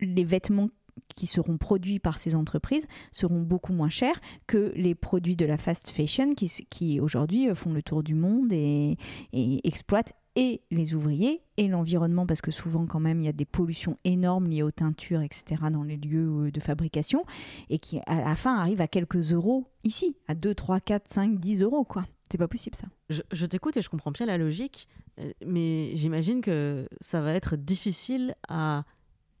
les 0.00 0.24
vêtements 0.24 0.70
qui 1.14 1.26
seront 1.26 1.56
produits 1.56 1.98
par 1.98 2.18
ces 2.18 2.34
entreprises 2.34 2.86
seront 3.12 3.40
beaucoup 3.40 3.72
moins 3.72 3.88
chers 3.88 4.20
que 4.46 4.72
les 4.76 4.94
produits 4.94 5.36
de 5.36 5.44
la 5.44 5.56
fast 5.56 5.90
fashion 5.90 6.34
qui, 6.34 6.50
qui 6.70 7.00
aujourd'hui 7.00 7.48
euh, 7.48 7.54
font 7.54 7.72
le 7.72 7.82
tour 7.82 8.02
du 8.02 8.14
monde 8.14 8.52
et, 8.52 8.96
exploitent 9.32 10.12
et 10.36 10.62
les 10.70 10.94
ouvriers 10.94 11.42
et 11.56 11.68
l'environnement 11.68 12.26
parce 12.26 12.40
que 12.40 12.50
souvent 12.50 12.86
quand 12.86 13.00
même 13.00 13.20
il 13.20 13.26
y 13.26 13.28
a 13.28 13.32
des 13.32 13.44
pollutions 13.44 13.96
énormes 14.04 14.48
liées 14.48 14.62
aux 14.62 14.70
teintures 14.70 15.22
etc 15.22 15.64
dans 15.72 15.82
les 15.82 15.96
lieux 15.96 16.46
euh, 16.46 16.50
de 16.50 16.60
fabrication 16.60 17.24
et 17.70 17.78
qui 17.78 18.00
à 18.06 18.20
la 18.20 18.36
fin 18.36 18.56
arrivent 18.56 18.80
à 18.80 18.88
quelques 18.88 19.32
euros 19.32 19.66
ici 19.84 20.16
à 20.28 20.34
2, 20.34 20.54
3, 20.54 20.80
4, 20.80 21.04
5, 21.08 21.40
10 21.40 21.62
euros 21.62 21.84
quoi. 21.84 22.04
C'est 22.30 22.38
pas 22.38 22.48
possible 22.48 22.76
ça. 22.76 22.88
Je, 23.08 23.46
t'écoute 23.46 23.76
et 23.78 23.82
je 23.82 23.88
comprends 23.88 24.10
bien 24.10 24.26
la 24.26 24.36
logique, 24.36 24.86
euh, 25.18 25.32
mais 25.46 25.92
j'imagine 25.94 26.42
que 26.42 26.86
ça 27.00 27.20
va 27.22 27.32
être 27.32 27.56
difficile 27.56 28.34
à 28.48 28.84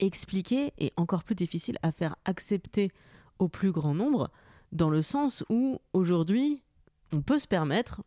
expliquer 0.00 0.72
et 0.78 0.92
encore 0.96 1.24
plus 1.24 1.34
difficile 1.34 1.78
à 1.82 1.92
faire 1.92 2.16
accepter 2.24 2.90
au 3.38 3.48
plus 3.48 3.72
grand 3.72 3.94
nombre, 3.94 4.30
dans 4.72 4.90
le 4.90 5.02
sens 5.02 5.44
où 5.48 5.80
aujourd'hui, 5.92 6.62
on 7.12 7.22
peut 7.22 7.38
se 7.38 7.48
permettre 7.48 8.02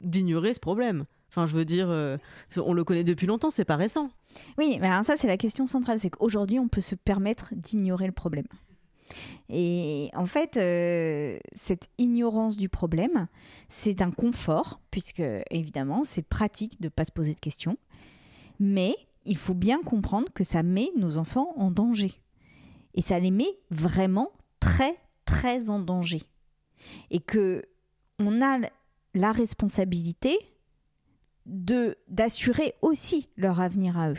d'ignorer 0.00 0.54
ce 0.54 0.60
problème. 0.60 1.04
Enfin, 1.28 1.46
je 1.46 1.54
veux 1.54 1.64
dire, 1.64 1.90
euh, 1.90 2.16
on 2.56 2.72
le 2.72 2.84
connaît 2.84 3.04
depuis 3.04 3.26
longtemps, 3.26 3.50
c'est 3.50 3.64
pas 3.64 3.76
récent. 3.76 4.10
Oui, 4.58 4.78
mais 4.80 4.88
alors 4.88 5.04
ça, 5.04 5.16
c'est 5.16 5.26
la 5.26 5.36
question 5.36 5.66
centrale, 5.66 5.98
c'est 5.98 6.10
qu'aujourd'hui, 6.10 6.58
on 6.58 6.68
peut 6.68 6.80
se 6.80 6.94
permettre 6.94 7.52
d'ignorer 7.54 8.06
le 8.06 8.12
problème. 8.12 8.46
Et 9.48 10.10
en 10.14 10.26
fait, 10.26 10.56
euh, 10.56 11.38
cette 11.52 11.88
ignorance 11.98 12.56
du 12.56 12.68
problème, 12.68 13.28
c'est 13.68 14.02
un 14.02 14.10
confort, 14.10 14.80
puisque 14.90 15.22
évidemment, 15.50 16.02
c'est 16.04 16.26
pratique 16.26 16.80
de 16.80 16.86
ne 16.86 16.90
pas 16.90 17.04
se 17.04 17.12
poser 17.12 17.34
de 17.34 17.40
questions. 17.40 17.76
Mais 18.58 18.94
il 19.26 19.36
faut 19.36 19.54
bien 19.54 19.82
comprendre 19.82 20.32
que 20.32 20.44
ça 20.44 20.62
met 20.62 20.90
nos 20.96 21.18
enfants 21.18 21.52
en 21.56 21.70
danger. 21.70 22.12
Et 22.94 23.02
ça 23.02 23.18
les 23.18 23.30
met 23.30 23.58
vraiment 23.70 24.30
très, 24.60 24.96
très 25.24 25.70
en 25.70 25.78
danger. 25.78 26.22
Et 27.10 27.20
que 27.20 27.64
on 28.18 28.40
a 28.40 28.58
la 29.14 29.32
responsabilité 29.32 30.38
de 31.44 31.96
d'assurer 32.08 32.74
aussi 32.82 33.28
leur 33.36 33.60
avenir 33.60 33.98
à 33.98 34.10
eux. 34.10 34.18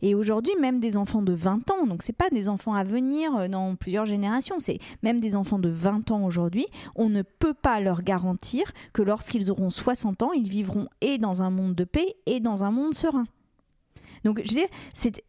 Et 0.00 0.14
aujourd'hui, 0.14 0.52
même 0.60 0.78
des 0.78 0.96
enfants 0.96 1.22
de 1.22 1.32
20 1.32 1.70
ans, 1.72 1.86
donc 1.86 2.02
c'est 2.02 2.12
pas 2.12 2.30
des 2.30 2.48
enfants 2.48 2.74
à 2.74 2.84
venir 2.84 3.34
euh, 3.34 3.48
dans 3.48 3.74
plusieurs 3.74 4.04
générations, 4.04 4.58
c'est 4.58 4.78
même 5.02 5.18
des 5.18 5.34
enfants 5.34 5.58
de 5.58 5.68
20 5.68 6.10
ans 6.12 6.24
aujourd'hui, 6.24 6.66
on 6.94 7.08
ne 7.08 7.22
peut 7.22 7.54
pas 7.54 7.80
leur 7.80 8.02
garantir 8.02 8.70
que 8.92 9.02
lorsqu'ils 9.02 9.50
auront 9.50 9.70
60 9.70 10.22
ans, 10.22 10.32
ils 10.32 10.48
vivront 10.48 10.88
et 11.00 11.18
dans 11.18 11.42
un 11.42 11.50
monde 11.50 11.74
de 11.74 11.84
paix 11.84 12.16
et 12.26 12.38
dans 12.38 12.62
un 12.62 12.70
monde 12.70 12.94
serein. 12.94 13.26
Donc, 14.26 14.42
je 14.44 14.48
veux 14.48 14.60
dire, 14.60 14.68
c'est 14.92 15.22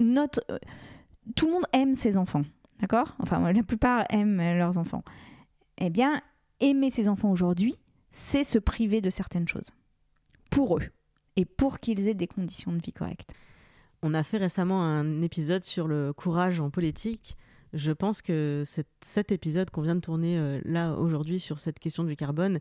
notre. 0.00 0.40
Euh, 0.50 0.58
tout 1.36 1.46
le 1.46 1.52
monde 1.52 1.66
aime 1.72 1.94
ses 1.94 2.16
enfants, 2.16 2.42
d'accord? 2.80 3.14
Enfin, 3.20 3.52
la 3.52 3.62
plupart 3.62 4.04
aiment 4.10 4.38
leurs 4.38 4.76
enfants. 4.76 5.04
Eh 5.78 5.88
bien, 5.88 6.20
aimer 6.58 6.90
ses 6.90 7.08
enfants 7.08 7.30
aujourd'hui, 7.30 7.76
c'est 8.10 8.42
se 8.42 8.58
priver 8.58 9.00
de 9.00 9.08
certaines 9.08 9.46
choses. 9.46 9.70
Pour 10.50 10.78
eux. 10.78 10.82
Et 11.36 11.44
pour 11.44 11.78
qu'ils 11.78 12.08
aient 12.08 12.14
des 12.14 12.26
conditions 12.26 12.72
de 12.72 12.82
vie 12.82 12.92
correctes. 12.92 13.32
On 14.02 14.14
a 14.14 14.24
fait 14.24 14.38
récemment 14.38 14.82
un 14.82 15.22
épisode 15.22 15.62
sur 15.62 15.86
le 15.86 16.12
courage 16.12 16.58
en 16.58 16.70
politique. 16.70 17.36
Je 17.72 17.92
pense 17.92 18.20
que 18.20 18.64
cet 19.00 19.30
épisode 19.30 19.70
qu'on 19.70 19.82
vient 19.82 19.94
de 19.94 20.00
tourner 20.00 20.36
euh, 20.38 20.60
là 20.64 20.94
aujourd'hui 20.94 21.38
sur 21.38 21.60
cette 21.60 21.78
question 21.78 22.02
du 22.02 22.16
carbone 22.16 22.58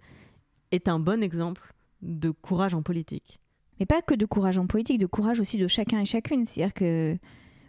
est 0.69 0.87
un 0.87 0.99
bon 0.99 1.23
exemple 1.23 1.73
de 2.03 2.29
courage 2.29 2.75
en 2.75 2.83
politique 2.83 3.41
mais 3.81 3.87
pas 3.87 4.03
que 4.03 4.13
de 4.13 4.27
courage 4.27 4.59
en 4.59 4.67
politique, 4.67 4.99
de 4.99 5.07
courage 5.07 5.39
aussi 5.39 5.57
de 5.57 5.65
chacun 5.65 5.99
et 5.99 6.05
chacune. 6.05 6.45
C'est-à-dire 6.45 6.75
que 6.75 7.17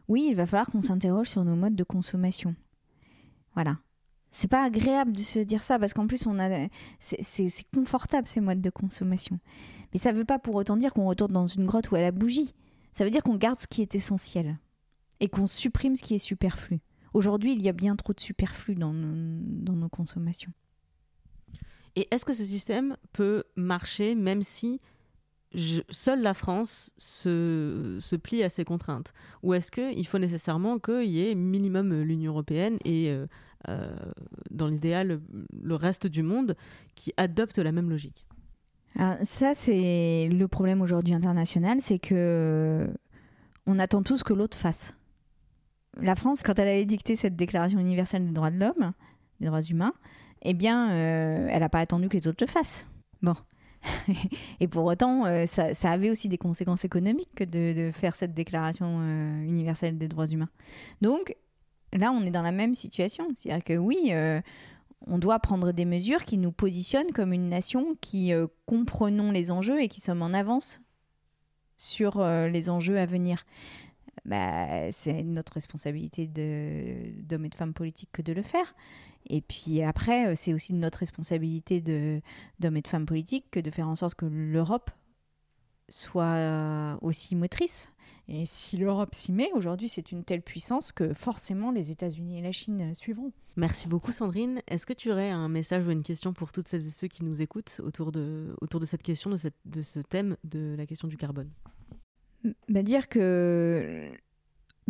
oui, 0.08 0.26
il 0.28 0.36
va 0.36 0.44
falloir 0.44 0.66
qu'on 0.66 0.82
s'interroge 0.82 1.28
sur 1.30 1.42
nos 1.42 1.56
modes 1.56 1.74
de 1.74 1.84
consommation. 1.84 2.54
Voilà. 3.54 3.78
C'est 4.30 4.50
pas 4.50 4.62
agréable 4.62 5.12
de 5.12 5.20
se 5.20 5.38
dire 5.38 5.62
ça 5.62 5.78
parce 5.78 5.94
qu'en 5.94 6.06
plus 6.06 6.26
on 6.26 6.38
a 6.38 6.68
c'est 7.00 7.48
confortable 7.74 8.28
ces 8.28 8.42
modes 8.42 8.60
de 8.60 8.68
consommation. 8.68 9.38
Mais 9.94 9.98
ça 9.98 10.12
veut 10.12 10.26
pas 10.26 10.38
pour 10.38 10.54
autant 10.54 10.76
dire 10.76 10.92
qu'on 10.92 11.06
retourne 11.06 11.32
dans 11.32 11.46
une 11.46 11.64
grotte 11.64 11.90
où 11.90 11.96
elle 11.96 12.04
a 12.04 12.12
bougie. 12.12 12.54
Ça 12.92 13.04
veut 13.04 13.10
dire 13.10 13.22
qu'on 13.22 13.36
garde 13.36 13.60
ce 13.60 13.66
qui 13.66 13.80
est 13.80 13.94
essentiel 13.94 14.58
et 15.20 15.28
qu'on 15.28 15.46
supprime 15.46 15.96
ce 15.96 16.02
qui 16.02 16.14
est 16.14 16.18
superflu. 16.18 16.80
Aujourd'hui, 17.14 17.54
il 17.54 17.62
y 17.62 17.70
a 17.70 17.72
bien 17.72 17.96
trop 17.96 18.12
de 18.12 18.20
superflu 18.20 18.74
dans 18.74 18.92
nos 18.92 19.88
consommations. 19.88 20.52
Et 21.96 22.08
est-ce 22.10 22.26
que 22.26 22.34
ce 22.34 22.44
système 22.44 22.98
peut 23.14 23.44
marcher 23.56 24.14
même 24.14 24.42
si 24.42 24.82
seule 25.54 26.22
la 26.22 26.34
France 26.34 26.92
se, 26.96 28.16
plie 28.16 28.42
à 28.42 28.48
ces 28.48 28.64
contraintes 28.64 29.12
Ou 29.42 29.54
est-ce 29.54 29.70
qu'il 29.70 30.06
faut 30.06 30.18
nécessairement 30.18 30.78
qu'il 30.78 31.04
y 31.04 31.28
ait 31.28 31.34
minimum 31.34 32.02
l'Union 32.02 32.32
européenne 32.32 32.78
et, 32.84 33.10
euh, 33.10 33.26
euh, 33.68 33.94
dans 34.50 34.68
l'idéal, 34.68 35.20
le 35.62 35.74
reste 35.74 36.06
du 36.06 36.22
monde 36.22 36.56
qui 36.94 37.12
adopte 37.16 37.58
la 37.58 37.72
même 37.72 37.90
logique? 37.90 38.26
Ça, 39.22 39.54
c'est 39.54 40.28
le 40.30 40.48
problème 40.48 40.82
aujourd'hui 40.82 41.14
international, 41.14 41.78
c'est 41.80 41.98
que 41.98 42.86
on 43.66 43.78
attend 43.78 44.02
tous 44.02 44.22
que 44.22 44.34
l'autre 44.34 44.58
fasse. 44.58 44.94
La 46.00 46.14
France, 46.14 46.42
quand 46.42 46.58
elle 46.58 46.68
a 46.68 46.74
édicté 46.74 47.16
cette 47.16 47.36
déclaration 47.36 47.78
universelle 47.78 48.26
des 48.26 48.32
droits 48.32 48.50
de 48.50 48.58
l'homme, 48.58 48.92
des 49.40 49.46
droits 49.46 49.62
humains, 49.62 49.94
eh 50.42 50.54
bien, 50.54 50.90
euh, 50.90 51.46
elle 51.50 51.60
n'a 51.60 51.68
pas 51.68 51.80
attendu 51.80 52.08
que 52.08 52.16
les 52.16 52.28
autres 52.28 52.44
le 52.44 52.50
fassent. 52.50 52.86
Bon, 53.22 53.34
et 54.60 54.68
pour 54.68 54.84
autant, 54.84 55.26
euh, 55.26 55.46
ça, 55.46 55.72
avait 55.90 56.10
aussi 56.10 56.28
des 56.28 56.38
conséquences 56.38 56.84
économiques 56.84 57.34
que 57.34 57.44
de, 57.44 57.90
faire 57.92 58.14
cette 58.14 58.34
déclaration 58.34 58.98
euh, 59.00 59.42
universelle 59.42 59.98
des 59.98 60.08
droits 60.08 60.26
humains. 60.26 60.48
Donc 61.00 61.36
là, 61.92 62.12
on 62.12 62.24
est 62.24 62.30
dans 62.30 62.42
la 62.42 62.52
même 62.52 62.74
situation. 62.74 63.28
C'est-à-dire 63.34 63.64
que 63.64 63.76
oui, 63.76 64.10
euh, 64.10 64.40
on 65.06 65.18
doit 65.18 65.38
prendre 65.38 65.72
des 65.72 65.84
mesures 65.84 66.24
qui 66.24 66.38
nous 66.38 66.52
positionnent 66.52 67.12
comme 67.12 67.32
une 67.32 67.48
nation 67.48 67.96
qui 68.00 68.32
comprenons 68.66 69.32
les 69.32 69.50
enjeux 69.50 69.82
et 69.82 69.88
qui 69.88 70.00
sommes 70.00 70.22
en 70.22 70.32
avance 70.32 70.80
sur 71.76 72.24
les 72.24 72.70
enjeux 72.70 72.98
à 72.98 73.06
venir. 73.06 73.44
Bah, 74.24 74.92
c'est 74.92 75.24
notre 75.24 75.54
responsabilité 75.54 76.28
d'hommes 76.28 77.44
et 77.44 77.48
de 77.48 77.54
femmes 77.56 77.74
politiques 77.74 78.10
que 78.12 78.22
de 78.22 78.32
le 78.32 78.42
faire. 78.42 78.76
Et 79.32 79.40
puis 79.40 79.82
après, 79.82 80.28
euh, 80.28 80.34
c'est 80.36 80.52
aussi 80.52 80.74
notre 80.74 80.98
responsabilité 80.98 81.80
d'hommes 81.80 82.76
et 82.76 82.82
de 82.82 82.88
femmes 82.88 83.06
politiques 83.06 83.46
que 83.50 83.60
de 83.60 83.70
faire 83.70 83.88
en 83.88 83.94
sorte 83.94 84.14
que 84.14 84.26
l'Europe 84.26 84.90
soit 85.88 86.24
euh, 86.24 86.96
aussi 87.00 87.34
motrice. 87.34 87.90
Et 88.28 88.44
si 88.44 88.76
l'Europe 88.76 89.14
s'y 89.14 89.32
met, 89.32 89.50
aujourd'hui, 89.54 89.88
c'est 89.88 90.12
une 90.12 90.22
telle 90.22 90.42
puissance 90.42 90.92
que 90.92 91.14
forcément 91.14 91.70
les 91.70 91.90
États-Unis 91.90 92.38
et 92.38 92.42
la 92.42 92.52
Chine 92.52 92.94
suivront. 92.94 93.32
Merci 93.56 93.88
beaucoup, 93.88 94.12
Sandrine. 94.12 94.60
Est-ce 94.68 94.84
que 94.84 94.92
tu 94.92 95.10
aurais 95.10 95.30
un 95.30 95.48
message 95.48 95.86
ou 95.86 95.90
une 95.90 96.02
question 96.02 96.34
pour 96.34 96.52
toutes 96.52 96.68
celles 96.68 96.86
et 96.86 96.90
ceux 96.90 97.08
qui 97.08 97.24
nous 97.24 97.40
écoutent 97.40 97.80
autour 97.82 98.12
de, 98.12 98.54
autour 98.60 98.80
de 98.80 98.86
cette 98.86 99.02
question, 99.02 99.30
de, 99.30 99.36
cette, 99.36 99.56
de 99.64 99.80
ce 99.80 100.00
thème 100.00 100.36
de 100.44 100.74
la 100.76 100.84
question 100.84 101.08
du 101.08 101.16
carbone? 101.16 101.50
Bah 102.68 102.82
Dire 102.82 103.08
que 103.08 104.10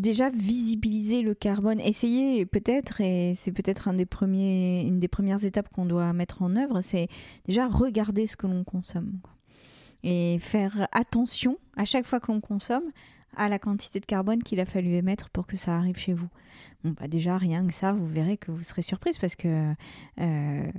déjà 0.03 0.29
visibiliser 0.31 1.23
le 1.23 1.33
carbone, 1.33 1.81
essayer 1.81 2.45
peut-être, 2.45 3.01
et 3.01 3.33
c'est 3.35 3.53
peut-être 3.53 3.89
un 3.89 3.97
une 3.97 4.99
des 4.99 5.09
premières 5.09 5.45
étapes 5.45 5.69
qu'on 5.73 5.87
doit 5.87 6.13
mettre 6.13 6.43
en 6.43 6.57
œuvre, 6.57 6.81
c'est 6.81 7.09
déjà 7.47 7.69
regarder 7.69 8.27
ce 8.27 8.37
que 8.37 8.47
l'on 8.47 8.65
consomme. 8.65 9.21
Et 10.03 10.39
faire 10.41 10.89
attention 10.91 11.57
à 11.77 11.85
chaque 11.85 12.07
fois 12.07 12.19
que 12.19 12.33
l'on 12.33 12.41
consomme 12.41 12.91
à 13.37 13.49
la 13.49 13.59
quantité 13.59 14.01
de 14.01 14.05
carbone 14.05 14.43
qu'il 14.43 14.59
a 14.61 14.67
fallu 14.67 14.91
émettre 14.95 15.31
pour 15.31 15.47
que 15.47 15.57
ça 15.57 15.77
arrive 15.77 15.97
chez 15.97 16.13
vous. 16.13 16.29
Bon, 16.83 16.95
bah 17.01 17.07
déjà, 17.07 17.39
rien 17.39 17.65
que 17.67 17.73
ça, 17.73 17.93
vous 17.93 18.07
verrez 18.07 18.37
que 18.37 18.51
vous 18.51 18.65
serez 18.65 18.83
surprise 18.83 19.19
parce 19.19 19.37
que 19.37 19.73
euh, 20.21 20.71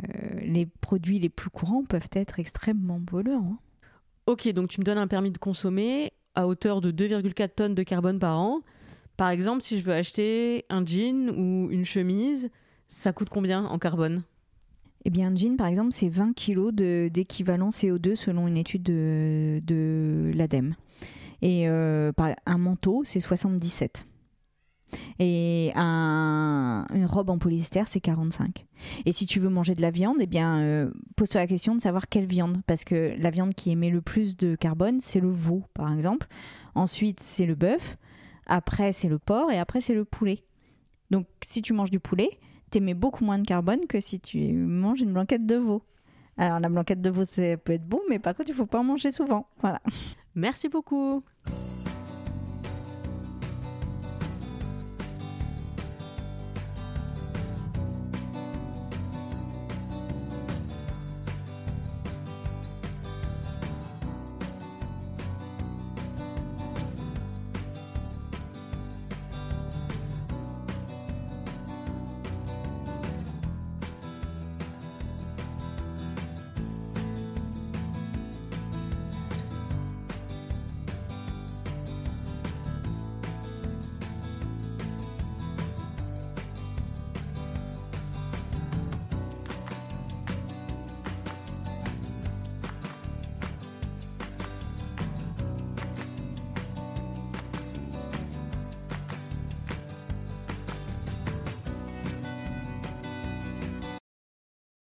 les 0.42 0.66
produits 0.82 1.20
les 1.20 1.30
plus 1.30 1.50
courants 1.50 1.84
peuvent 1.84 2.10
être 2.12 2.40
extrêmement 2.40 3.00
polluants. 3.00 3.54
Hein. 3.54 3.58
Ok, 4.28 4.48
donc 4.50 4.70
tu 4.70 4.82
me 4.82 4.86
donnes 4.86 4.98
un 4.98 5.08
permis 5.08 5.32
de 5.32 5.38
consommer 5.38 6.12
à 6.36 6.46
hauteur 6.46 6.82
de 6.82 6.92
2,4 6.92 7.50
tonnes 7.56 7.76
de 7.76 7.84
carbone 7.84 8.20
par 8.20 8.38
an. 8.38 8.62
Par 9.18 9.30
exemple, 9.30 9.62
si 9.62 9.80
je 9.80 9.84
veux 9.86 9.94
acheter 9.94 10.66
un 10.70 10.86
jean 10.86 11.30
ou 11.30 11.70
une 11.72 11.86
chemise, 11.86 12.50
ça 12.88 13.14
coûte 13.14 13.30
combien 13.30 13.64
en 13.66 13.78
carbone? 13.80 14.24
Eh 15.06 15.10
bien, 15.10 15.32
un 15.32 15.36
jean, 15.36 15.58
par 15.58 15.68
exemple, 15.68 15.92
c'est 15.92 16.08
20 16.10 16.34
kg 16.34 16.72
d'équivalent 17.10 17.70
CO2 17.70 18.16
selon 18.16 18.48
une 18.48 18.58
étude 18.58 18.84
de, 18.84 19.62
de 19.66 20.32
l'ADEME. 20.34 20.76
Et 21.42 21.68
euh, 21.68 22.12
un 22.46 22.58
manteau, 22.58 23.04
c'est 23.04 23.20
77. 23.20 24.06
Et 25.20 25.72
un- 25.76 26.86
une 26.94 27.06
robe 27.06 27.30
en 27.30 27.38
polyester, 27.38 27.84
c'est 27.88 28.00
45. 28.00 28.66
Et 29.06 29.12
si 29.12 29.26
tu 29.26 29.40
veux 29.40 29.50
manger 29.50 29.76
de 29.76 29.82
la 29.82 29.92
viande, 29.92 30.18
eh 30.22 30.26
bien, 30.28 30.60
euh, 30.60 30.92
pose-toi 31.16 31.42
la 31.42 31.48
question 31.48 31.76
de 31.76 31.82
savoir 31.82 32.08
quelle 32.08 32.26
viande. 32.26 32.62
Parce 32.68 32.84
que 32.84 33.14
la 33.18 33.30
viande 33.30 33.54
qui 33.54 33.72
émet 33.72 33.90
le 33.90 34.02
plus 34.02 34.38
de 34.38 34.56
carbone, 34.56 35.00
c'est 35.02 35.20
le 35.20 35.30
veau, 35.32 35.64
par 35.74 35.92
exemple. 35.94 36.28
Ensuite, 36.76 37.20
c'est 37.20 37.46
le 37.46 37.56
bœuf. 37.56 37.98
Après, 38.46 38.92
c'est 38.92 39.08
le 39.08 39.20
porc. 39.20 39.52
Et 39.52 39.60
après, 39.60 39.82
c'est 39.82 39.94
le 39.94 40.06
poulet. 40.06 40.44
Donc, 41.12 41.28
si 41.44 41.62
tu 41.62 41.74
manges 41.74 41.92
du 41.92 42.00
poulet, 42.00 42.30
t'émets 42.72 42.94
beaucoup 42.94 43.24
moins 43.24 43.40
de 43.40 43.46
carbone 43.46 43.86
que 43.88 44.00
si 44.00 44.20
tu 44.20 44.54
manges 44.54 45.02
une 45.02 45.14
blanquette 45.14 45.46
de 45.46 45.56
veau. 45.56 45.84
Alors, 46.38 46.60
la 46.60 46.70
blanquette 46.70 47.02
de 47.02 47.10
veau, 47.10 47.26
ça 47.26 47.58
peut 47.58 47.74
être 47.74 47.88
bon, 47.88 48.02
mais 48.10 48.20
par 48.20 48.36
contre, 48.36 48.50
il 48.50 48.56
faut 48.56 48.66
pas 48.66 48.80
en 48.80 48.84
manger 48.84 49.12
souvent. 49.12 49.48
Voilà. 49.62 49.80
Merci 50.36 50.70
beaucoup. 50.70 51.24